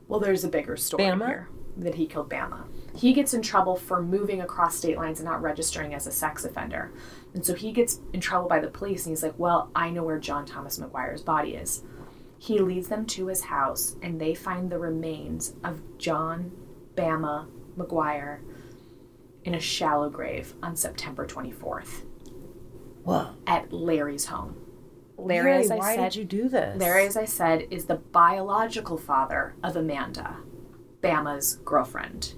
[0.08, 1.26] Well, there's a bigger story Bama?
[1.26, 2.64] here that he killed Bama.
[2.96, 6.44] He gets in trouble for moving across state lines and not registering as a sex
[6.44, 6.92] offender.
[7.32, 10.04] And so he gets in trouble by the police and he's like, Well, I know
[10.04, 11.82] where John Thomas McGuire's body is.
[12.38, 16.52] He leads them to his house and they find the remains of John
[16.94, 18.40] Bama McGuire
[19.44, 22.02] in a shallow grave on September 24th
[23.02, 23.30] Whoa.
[23.46, 24.56] at Larry's home.
[25.16, 26.80] Larry, Larry, as I why said, did you do this?
[26.80, 30.36] Larry, as I said, is the biological father of Amanda,
[31.02, 32.34] Bama's girlfriend.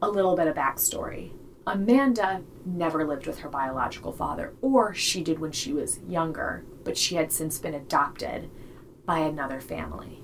[0.00, 1.32] A little bit of backstory.
[1.66, 6.96] Amanda never lived with her biological father, or she did when she was younger, but
[6.96, 8.48] she had since been adopted
[9.04, 10.22] by another family.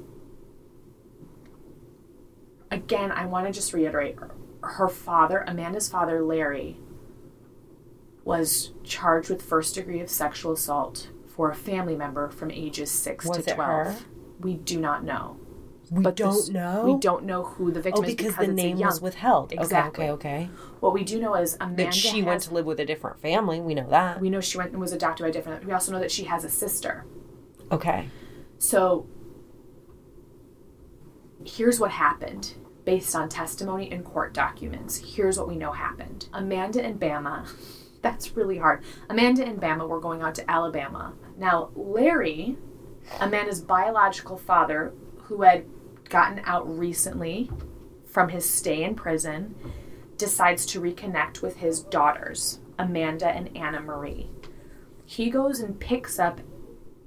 [2.70, 4.16] Again, I want to just reiterate
[4.62, 6.78] her father, Amanda's father, Larry,
[8.24, 13.26] was charged with first degree of sexual assault for a family member from ages 6
[13.26, 13.68] Was to it 12.
[13.68, 13.96] her?
[14.40, 15.36] We do not know.
[15.90, 16.84] We But don't this- know?
[16.84, 19.52] We don't know who the Oh, victim is because, because the name young- was withheld.
[19.52, 20.04] Exactly.
[20.08, 20.50] Okay, okay, okay.
[20.80, 23.20] What we do know is Amanda That she has, went to live with a different
[23.20, 23.60] family.
[23.60, 24.20] We know that.
[24.20, 25.64] We know she went and was adopted by a different.
[25.66, 27.04] We also know that she has a sister.
[27.70, 28.08] Okay.
[28.58, 29.06] So
[31.44, 32.54] here's what happened
[32.84, 34.96] based on testimony and court documents.
[35.16, 36.28] Here's what we know happened.
[36.32, 37.48] Amanda and Bama,
[38.02, 38.82] that's really hard.
[39.08, 41.14] Amanda and Bama were going out to Alabama.
[41.38, 42.56] Now, Larry,
[43.20, 44.92] Amanda's biological father,
[45.24, 45.64] who had
[46.08, 47.50] gotten out recently
[48.06, 49.54] from his stay in prison,
[50.16, 54.30] decides to reconnect with his daughters, Amanda and Anna Marie.
[55.04, 56.40] He goes and picks up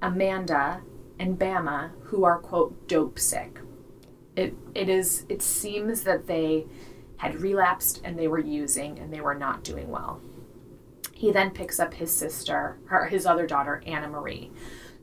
[0.02, 0.82] Amanda
[1.18, 3.60] and Bama, who are quote dope sick.
[4.36, 6.66] It it is it seems that they
[7.16, 10.20] had relapsed and they were using and they were not doing well.
[11.12, 12.78] He then picks up his sister,
[13.08, 14.52] his other daughter, Anna Marie.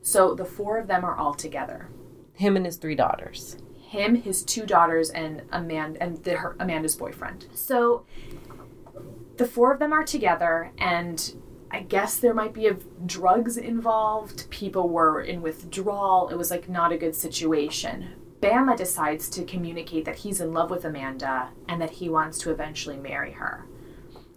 [0.00, 1.90] So the four of them are all together.
[2.32, 3.58] Him and his three daughters.
[3.86, 7.46] Him, his two daughters, and Amanda and the, her, Amanda's boyfriend.
[7.54, 8.04] So
[9.36, 11.34] the four of them are together and
[11.70, 12.74] I guess there might be a,
[13.04, 14.48] drugs involved.
[14.50, 16.28] People were in withdrawal.
[16.28, 18.14] It was like not a good situation.
[18.40, 22.50] Bama decides to communicate that he's in love with Amanda and that he wants to
[22.50, 23.66] eventually marry her.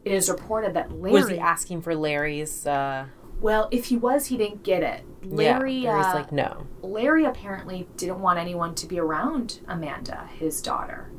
[0.05, 1.13] It is reported that Larry.
[1.13, 2.65] Was he asking for Larry's?
[2.65, 3.05] uh
[3.41, 5.05] well, if he was, he didn't get it.
[5.23, 5.73] Larry.
[5.73, 6.67] yeah, Larry's uh, like, no.
[6.81, 11.11] Larry apparently didn't want anyone to be around Amanda, his daughter.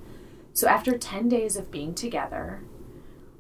[0.53, 2.61] So after 10 days of being together,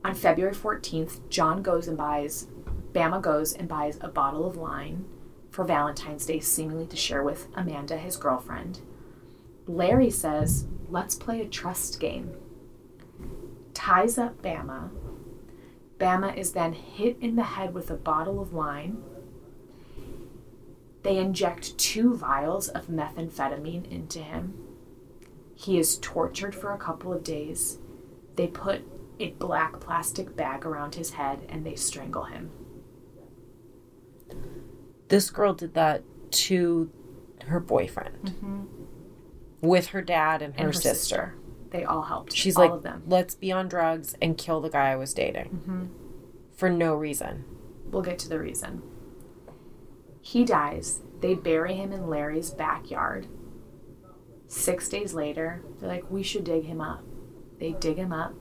[0.04, 2.46] on February 14th, John goes and buys,
[2.92, 5.04] Bama goes and buys a bottle of wine
[5.50, 8.80] for Valentine's Day, seemingly to share with Amanda, his girlfriend.
[9.66, 12.34] Larry says, let's play a trust game.
[13.74, 14.90] Ties up Bama.
[15.98, 19.02] Bama is then hit in the head with a bottle of wine.
[21.02, 24.54] They inject two vials of methamphetamine into him.
[25.54, 27.78] He is tortured for a couple of days.
[28.36, 28.82] They put
[29.18, 32.50] a black plastic bag around his head and they strangle him.
[35.08, 36.90] This girl did that to
[37.46, 38.60] her boyfriend mm-hmm.
[39.60, 40.94] with her dad and her, And her sister.
[40.94, 41.34] sister.
[41.70, 42.32] They all helped.
[42.32, 43.02] She's all like, of them.
[43.06, 45.86] let's be on drugs and kill the guy I was dating mm-hmm.
[46.54, 47.44] for no reason.
[47.86, 48.82] We'll get to the reason.
[50.20, 51.00] He dies.
[51.20, 53.26] They bury him in Larry's backyard.
[54.48, 57.04] Six days later, they're like, we should dig him up.
[57.58, 58.34] They dig him up,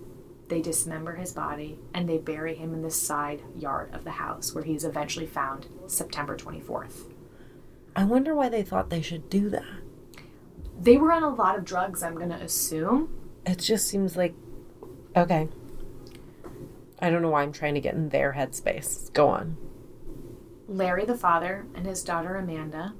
[0.47, 4.55] they dismember his body, and they bury him in the side yard of the house
[4.55, 7.11] where he's eventually found September 24th.
[7.95, 9.63] I wonder why they thought they should do that.
[10.79, 13.09] They were on a lot of drugs, I'm going to assume.
[13.45, 14.33] It just seems like
[15.15, 15.49] okay.
[17.01, 19.11] I don't know why I'm trying to get in their headspace.
[19.13, 19.57] Go on.
[20.69, 22.93] Larry, the father, and his daughter Amanda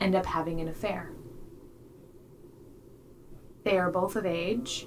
[0.00, 1.10] end up having an affair.
[3.64, 4.86] They are both of age,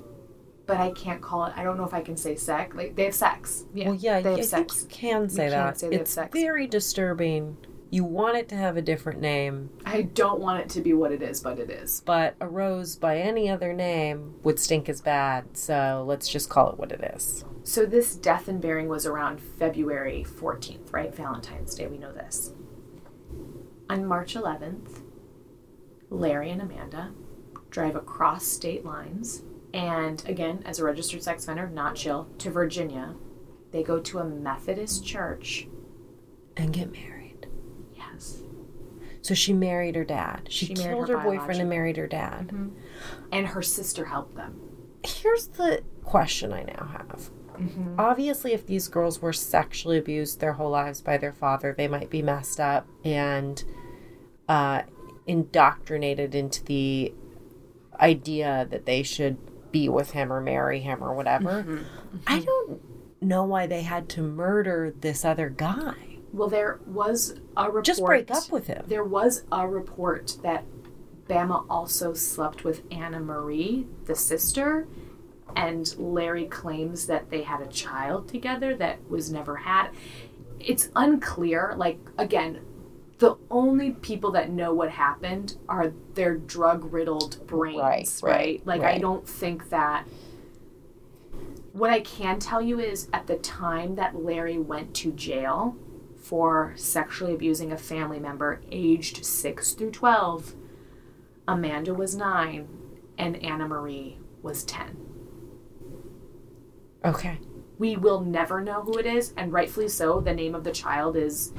[0.65, 1.53] but I can't call it.
[1.57, 2.73] I don't know if I can say sex.
[2.75, 3.65] Like they have sex.
[3.73, 4.83] Yeah, well, yeah, they have sex.
[4.83, 5.79] you can say can't that.
[5.79, 6.29] say they have it's sex.
[6.31, 7.57] very disturbing.
[7.91, 11.11] You want it to have a different name, I don't want it to be what
[11.11, 12.03] it is, but it is.
[12.05, 15.57] but a rose by any other name would stink as bad.
[15.57, 17.43] So let's just call it what it is.
[17.69, 21.13] So this death and burying was around February 14th, right?
[21.13, 21.85] Valentine's Day.
[21.85, 22.51] We know this.
[23.91, 25.03] On March 11th,
[26.09, 27.11] Larry and Amanda
[27.69, 33.13] drive across state lines and again, as a registered sex offender, not chill, to Virginia.
[33.69, 35.67] They go to a Methodist church.
[36.57, 37.45] And get married.
[37.95, 38.41] Yes.
[39.21, 40.47] So she married her dad.
[40.49, 42.47] She, She killed her her, boyfriend and married her dad.
[42.47, 42.69] Mm-hmm.
[43.31, 44.59] And her sister helped them.
[45.05, 47.29] Here's the question I now have.
[47.59, 47.99] Mm-hmm.
[47.99, 52.09] Obviously, if these girls were sexually abused their whole lives by their father, they might
[52.09, 53.63] be messed up and
[54.47, 54.83] uh,
[55.27, 57.13] indoctrinated into the
[57.99, 59.37] idea that they should
[59.71, 61.63] be with him or marry him or whatever.
[61.63, 61.83] Mm-hmm.
[62.25, 62.45] I mm-hmm.
[62.45, 62.81] don't
[63.21, 65.93] know why they had to murder this other guy.
[66.31, 67.85] Well, there was a report.
[67.85, 68.83] Just break up with him.
[68.87, 70.63] There was a report that
[71.27, 74.87] Bama also slept with Anna Marie, the sister,
[75.55, 79.89] and Larry claims that they had a child together that was never had.
[80.59, 81.73] It's unclear.
[81.77, 82.59] Like, again,
[83.19, 88.31] the only people that know what happened are their drug riddled brains, Right, right?
[88.31, 90.05] right, Like, I don't think that.
[91.73, 95.75] What I can tell you is at the time that Larry went to jail
[96.17, 100.55] for sexually abusing a family member aged 6 through 12,
[101.47, 102.67] Amanda was 9
[103.17, 104.97] and Anna Marie was 10.
[107.05, 107.39] Okay.
[107.77, 110.19] We will never know who it is, and rightfully so.
[110.19, 111.53] The name of the child is,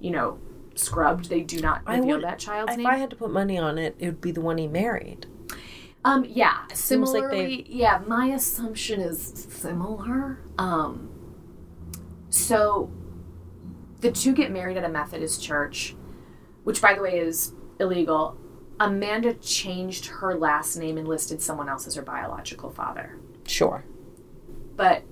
[0.00, 0.38] you know,
[0.76, 1.28] scrubbed.
[1.28, 2.86] They do not I reveal would, that child's if name.
[2.86, 5.26] If I had to put money on it, it would be the one he married.
[6.04, 10.38] Um, yeah, Seems like similarly, they- yeah, my assumption is similar.
[10.58, 11.08] Um,
[12.28, 12.90] so
[14.00, 15.96] the two get married at a Methodist church,
[16.64, 18.36] which, by the way, is illegal.
[18.78, 23.16] Amanda changed her last name and listed someone else as her biological father.
[23.46, 23.84] Sure.
[24.76, 25.02] But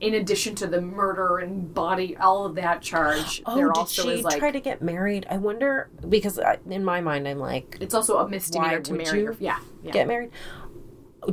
[0.00, 4.02] in addition to the murder and body, all of that charge, Oh, there did also
[4.02, 5.26] she is like try to get married?
[5.30, 9.24] I wonder because I, in my mind, I'm like, it's also a misdemeanor to marry
[9.24, 9.36] her.
[9.40, 9.92] Yeah, yeah.
[9.92, 10.30] get married.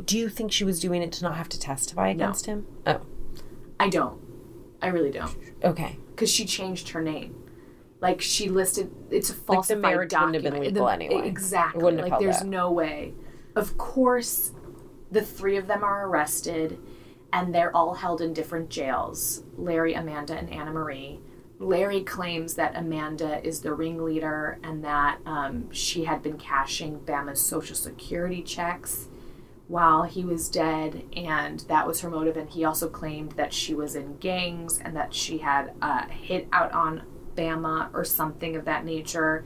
[0.04, 2.66] Do you think she was doing it to not have to testify against him?
[2.86, 3.02] Oh,
[3.78, 4.20] I don't.
[4.80, 5.36] I really don't.
[5.62, 5.98] okay.
[6.10, 7.36] because she changed her name.
[8.00, 11.28] Like she listed, it's a Like, the falsified marriage wouldn't have been legal The- anyway.
[11.28, 11.80] Exactly.
[11.80, 12.46] It wouldn't have like there's that.
[12.48, 13.14] no way.
[13.54, 14.52] Of course,
[15.10, 16.78] the three of them are arrested,
[17.32, 19.42] and they're all held in different jails.
[19.56, 21.20] Larry, Amanda, and Anna Marie.
[21.58, 27.40] Larry claims that Amanda is the ringleader and that um, she had been cashing Bama's
[27.40, 29.08] social security checks
[29.68, 32.36] while he was dead, and that was her motive.
[32.36, 36.48] And he also claimed that she was in gangs and that she had uh, hit
[36.52, 37.02] out on
[37.36, 39.44] Bama or something of that nature.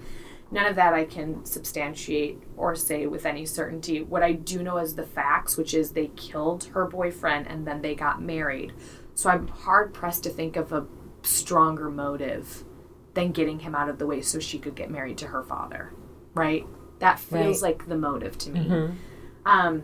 [0.51, 4.03] None of that I can substantiate or say with any certainty.
[4.03, 7.82] What I do know is the facts, which is they killed her boyfriend and then
[7.82, 8.72] they got married.
[9.14, 10.86] So I'm hard pressed to think of a
[11.22, 12.64] stronger motive
[13.14, 15.92] than getting him out of the way so she could get married to her father,
[16.34, 16.64] right?
[17.01, 17.70] That feels Right.
[17.80, 18.90] like the motive to me.
[19.44, 19.82] Um,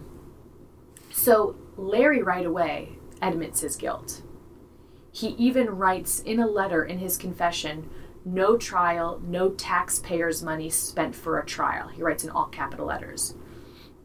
[1.10, 4.22] so Larry right away admits his guilt.
[5.10, 7.90] He even writes in a letter in his confession,
[8.24, 11.88] no trial, no taxpayers' money spent for a trial.
[11.88, 13.34] He writes in all capital letters.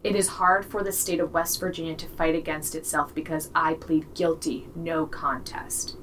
[0.03, 3.73] It is hard for the state of West Virginia to fight against itself because I
[3.73, 5.97] plead guilty, no contest.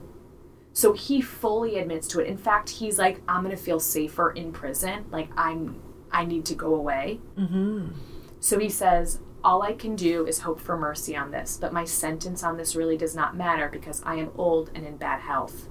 [0.72, 2.26] So he fully admits to it.
[2.26, 5.06] In fact, he's like, I'm gonna feel safer in prison.
[5.10, 7.20] Like I'm, I need to go away.
[7.38, 7.92] Mm-hmm.
[8.40, 11.84] So he says, All I can do is hope for mercy on this, but my
[11.84, 15.68] sentence on this really does not matter because I am old and in bad health.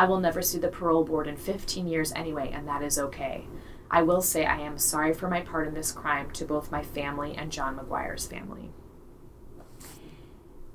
[0.00, 3.46] I will never see the parole board in 15 years anyway, and that is okay.
[3.90, 6.82] I will say I am sorry for my part in this crime to both my
[6.82, 8.70] family and John McGuire's family.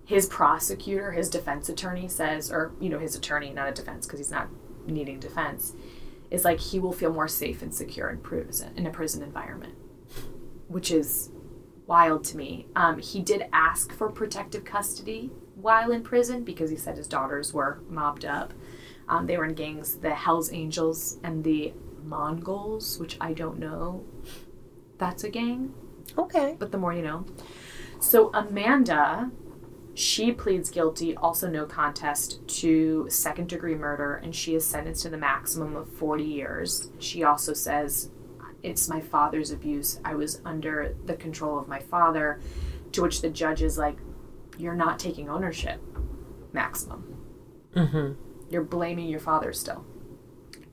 [0.05, 4.19] His prosecutor, his defense attorney says, or, you know, his attorney, not a defense because
[4.19, 4.49] he's not
[4.85, 5.73] needing defense,
[6.29, 9.73] is like he will feel more safe and secure in prison, in a prison environment,
[10.67, 11.31] which is
[11.87, 12.67] wild to me.
[12.75, 17.55] Um, he did ask for protective custody while in prison because he said his daughters
[17.55, 18.53] were mobbed up.
[19.07, 24.03] Um, they were in gangs, the Hells Angels and the Mongols, which I don't know.
[24.97, 25.73] That's a gang.
[26.17, 26.55] Okay.
[26.57, 27.25] But the more you know.
[27.99, 29.31] So Amanda,
[29.93, 35.09] she pleads guilty, also no contest, to second degree murder, and she is sentenced to
[35.09, 36.89] the maximum of 40 years.
[36.99, 38.09] She also says,
[38.61, 39.99] It's my father's abuse.
[40.03, 42.39] I was under the control of my father,
[42.91, 43.97] to which the judge is like,
[44.57, 45.81] You're not taking ownership.
[46.51, 47.17] Maximum.
[47.75, 48.24] Mm-hmm.
[48.55, 49.83] You're blaming your father still.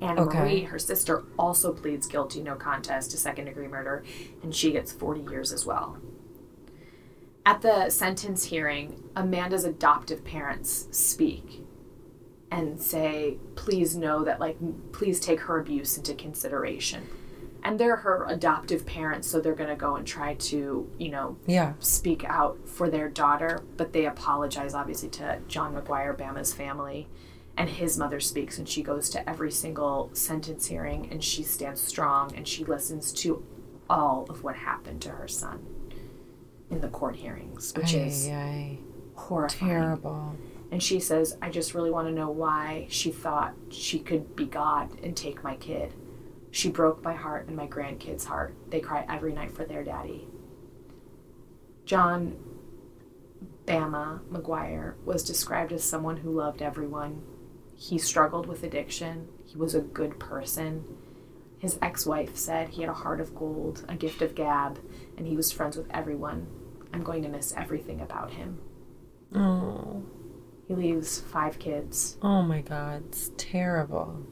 [0.00, 0.38] Anne Okay.
[0.38, 4.04] Marie, her sister, also pleads guilty, no contest, to second degree murder,
[4.40, 5.98] and she gets 40 years as well.
[7.44, 11.64] At the sentence hearing, Amanda's adoptive parents speak
[12.52, 14.58] and say, please know that, like,
[14.92, 17.08] please take her abuse into consideration.
[17.64, 21.36] And they're her adoptive parents, so they're going to go and try to, you know,
[21.46, 21.72] Yeah.
[21.80, 27.08] speak out for their daughter, but they apologize obviously to John McGuire, Bama's family.
[27.56, 31.80] And his mother speaks, and she goes to every single sentence hearing, and she stands
[31.80, 33.44] strong, and she listens to
[33.90, 35.64] all of what happened to her son
[36.70, 38.78] in the court hearings, which is Ay, ay.
[39.14, 39.70] horrifying.
[39.70, 40.34] terrible.
[40.70, 44.46] And she says, I just really want to know why she thought she could be
[44.46, 45.92] God and take my kid.
[46.50, 48.54] She broke my heart and my grandkids' heart.
[48.70, 50.26] They cry every night for their daddy.
[51.84, 52.36] John
[53.66, 57.22] Bama McGuire was described as someone who loved everyone.
[57.82, 59.26] He struggled with addiction.
[59.44, 60.84] He was a good person.
[61.58, 64.78] His ex wife said he had a heart of gold, a gift of gab,
[65.16, 66.46] and he was friends with everyone.
[66.94, 68.60] I'm going to miss everything about him.
[69.34, 70.04] Oh.
[70.68, 73.02] He leaves five kids, Oh my God.
[73.08, 74.26] It's terrible.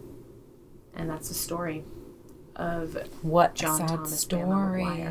[0.95, 1.85] and that's the story
[2.55, 5.07] of What John sad Thomas story.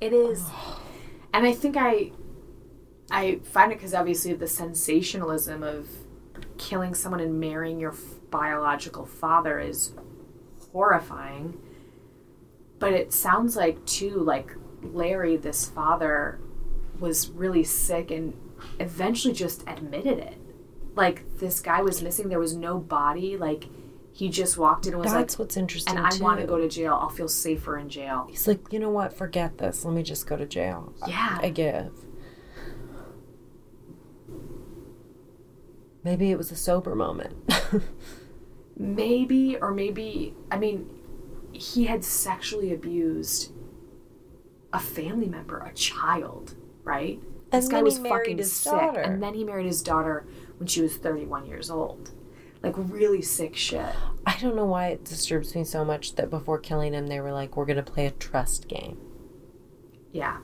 [0.00, 0.82] It is, oh.
[1.32, 2.10] and I think I,
[3.12, 5.88] I find it because obviously the sensationalism of
[6.58, 7.98] killing someone and marrying your f-
[8.30, 9.92] biological father is
[10.72, 11.58] horrifying.
[12.78, 14.52] But it sounds like too like
[14.82, 16.38] Larry, this father,
[16.98, 18.34] was really sick and
[18.78, 20.34] eventually just admitted it.
[20.94, 22.28] Like this guy was missing.
[22.28, 23.36] There was no body.
[23.36, 23.64] Like
[24.12, 25.96] he just walked in and was That's like, what's interesting.
[25.96, 26.98] and I want to go to jail.
[27.00, 28.26] I'll feel safer in jail.
[28.30, 29.12] He's like, you know what?
[29.12, 29.84] Forget this.
[29.84, 30.94] Let me just go to jail.
[31.06, 31.38] Yeah.
[31.40, 31.92] I give.
[36.06, 37.34] Maybe it was a sober moment.
[38.76, 40.88] Maybe, or maybe, I mean,
[41.50, 43.50] he had sexually abused
[44.72, 46.54] a family member, a child,
[46.84, 47.18] right?
[47.50, 48.70] And this guy then was he married fucking his sick.
[48.70, 49.00] daughter.
[49.00, 50.28] And then he married his daughter
[50.58, 52.12] when she was 31 years old.
[52.62, 53.92] Like, really sick shit.
[54.24, 57.32] I don't know why it disturbs me so much that before killing him, they were
[57.32, 58.96] like, we're going to play a trust game.
[60.12, 60.38] Yeah.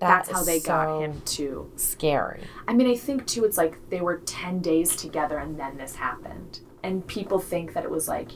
[0.00, 1.72] That That's how they got so him too.
[1.76, 2.42] Scary.
[2.66, 5.96] I mean, I think too, it's like they were 10 days together and then this
[5.96, 6.60] happened.
[6.82, 8.30] And people think that it was like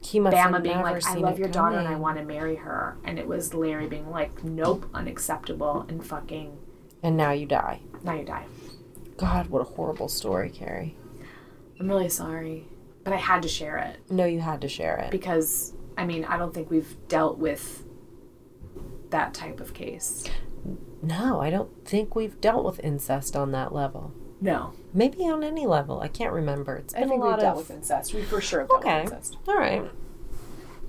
[0.00, 2.54] He must Bama have being like, I love your daughter and I want to marry
[2.56, 2.96] her.
[3.02, 6.56] And it was Larry being like, nope, unacceptable, and fucking,
[7.02, 7.80] And now you die.
[8.04, 8.46] now you die.
[9.16, 10.96] God, what a horrible story, Kerry.
[11.80, 12.68] I'm really sorry.
[13.02, 15.10] But I had to share it No, you had to share it.
[15.10, 17.82] because, I mean, I don't think we've dealt with
[19.10, 20.24] that type of case.
[21.02, 24.12] No, I don't think we've dealt with incest on that level.
[24.40, 24.72] No.
[24.94, 26.00] Maybe on any level.
[26.00, 26.76] I can't remember.
[26.76, 28.14] It's I been think a we've lot dealt of with incest.
[28.14, 29.02] We for sure have dealt Okay.
[29.04, 29.36] with incest.
[29.46, 29.90] All right.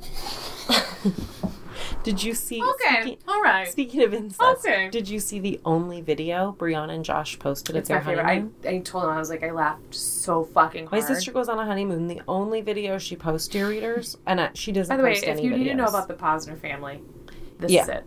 [2.03, 2.61] did you see?
[2.61, 3.67] Okay, Speaking, all right.
[3.67, 4.89] Speaking of incest, Okay.
[4.89, 8.25] did you see the only video Brianna and Josh posted It's their favorite.
[8.25, 8.53] I, honeymoon?
[8.65, 11.65] I told him, I was like, I laughed so fucking My sister goes on a
[11.65, 12.07] honeymoon.
[12.07, 15.13] The only video she posts to your readers, and uh, she doesn't By the way,
[15.13, 17.01] if you need to know about the Posner family,
[17.59, 17.83] this Yeah.
[17.83, 18.03] is it.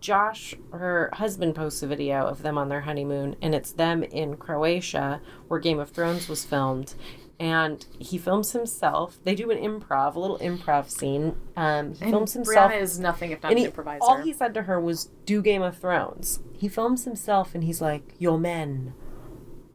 [0.00, 4.36] Josh, her husband, posts a video of them on their honeymoon, and it's them in
[4.36, 6.94] Croatia, where Game of Thrones was filmed.
[7.40, 9.18] And he films himself.
[9.22, 11.36] They do an improv, a little improv scene.
[11.56, 12.72] Um, he And films himself.
[12.72, 14.00] Brianna is nothing if not an he, improviser.
[14.02, 17.80] all he said to her was, "Do Game of Thrones." He films himself, and he's
[17.80, 18.92] like, "Your men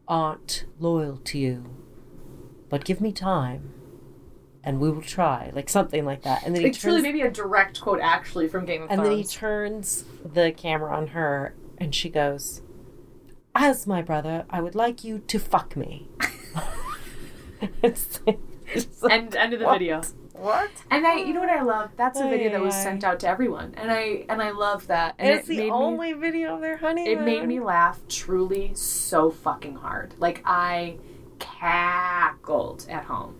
[0.10, 1.64] aren't loyal to you,
[2.70, 3.72] but give me time,
[4.64, 6.44] and we will try, like something like that.
[6.46, 9.00] And then he It's really maybe a direct quote actually from Game of Thrones.
[9.00, 12.62] and then he turns the camera on her, and she goes,
[13.56, 16.08] "As my brother, I would like you to fuck me."
[17.82, 18.20] it's
[18.68, 19.80] it's like, End end of the what?
[19.80, 20.02] video.
[20.34, 20.72] What?
[20.90, 21.92] And I, you know what I love?
[21.96, 22.84] That's a video that was Ay, ay.
[22.84, 25.16] sent out to everyone, and I and I love that.
[25.20, 27.08] And And it's it the made only me, video of their honeymoon.
[27.20, 30.16] it made me laugh truly so fucking hard.
[30.18, 30.98] Like I
[31.40, 33.36] cackled at home.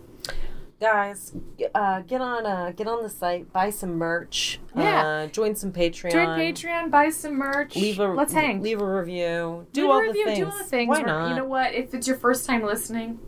[0.84, 1.32] Guys
[1.74, 5.06] uh, get on uh, get on the site buy some merch Yeah.
[5.06, 7.74] uh, join some patreon Join Patreon, buy some merch.
[7.74, 8.60] leave a let's hang.
[8.60, 10.88] leave a review do Leave a all review, the things Do all the things.
[10.90, 11.72] why We're- not You know what?
[11.74, 13.18] If it's your first time listening,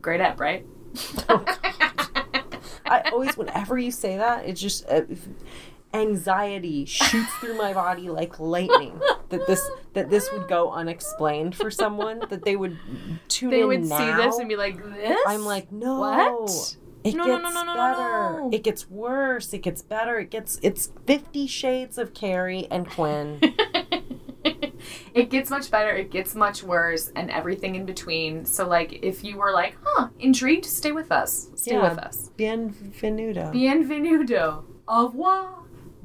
[0.00, 0.64] great app, right?
[2.86, 5.02] i always whenever you say that it's just uh,
[5.92, 8.98] anxiety shoots through my body like lightning
[9.30, 12.78] that this that this would go unexplained for someone that they would
[13.28, 16.76] tune They in would see this and be like, "This." i'm like no What?
[17.02, 18.40] It No, gets no, no, no, no, better.
[18.42, 18.50] no.
[18.52, 19.54] It gets worse.
[19.54, 20.18] It gets better.
[20.18, 23.38] It gets it's Fifty Shades of Kerry and Quinn.
[25.14, 28.44] it gets much better, it gets much worse, and everything in between.
[28.44, 31.48] So, like, if you were like, huh, intrigued, stay with us.
[31.54, 31.88] Stay Yeah.
[31.88, 32.30] with us.
[32.36, 33.50] Bienvenuto.
[33.52, 34.64] Bienvenuto.
[34.86, 35.54] Au revoir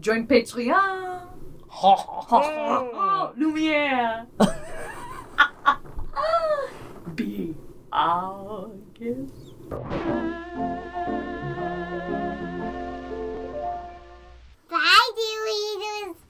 [0.06, 1.28] join Patreon.
[3.36, 4.28] Lumiere.
[7.16, 7.56] Be
[7.92, 9.34] our guest.
[14.70, 15.10] Bye,
[15.44, 16.25] readers.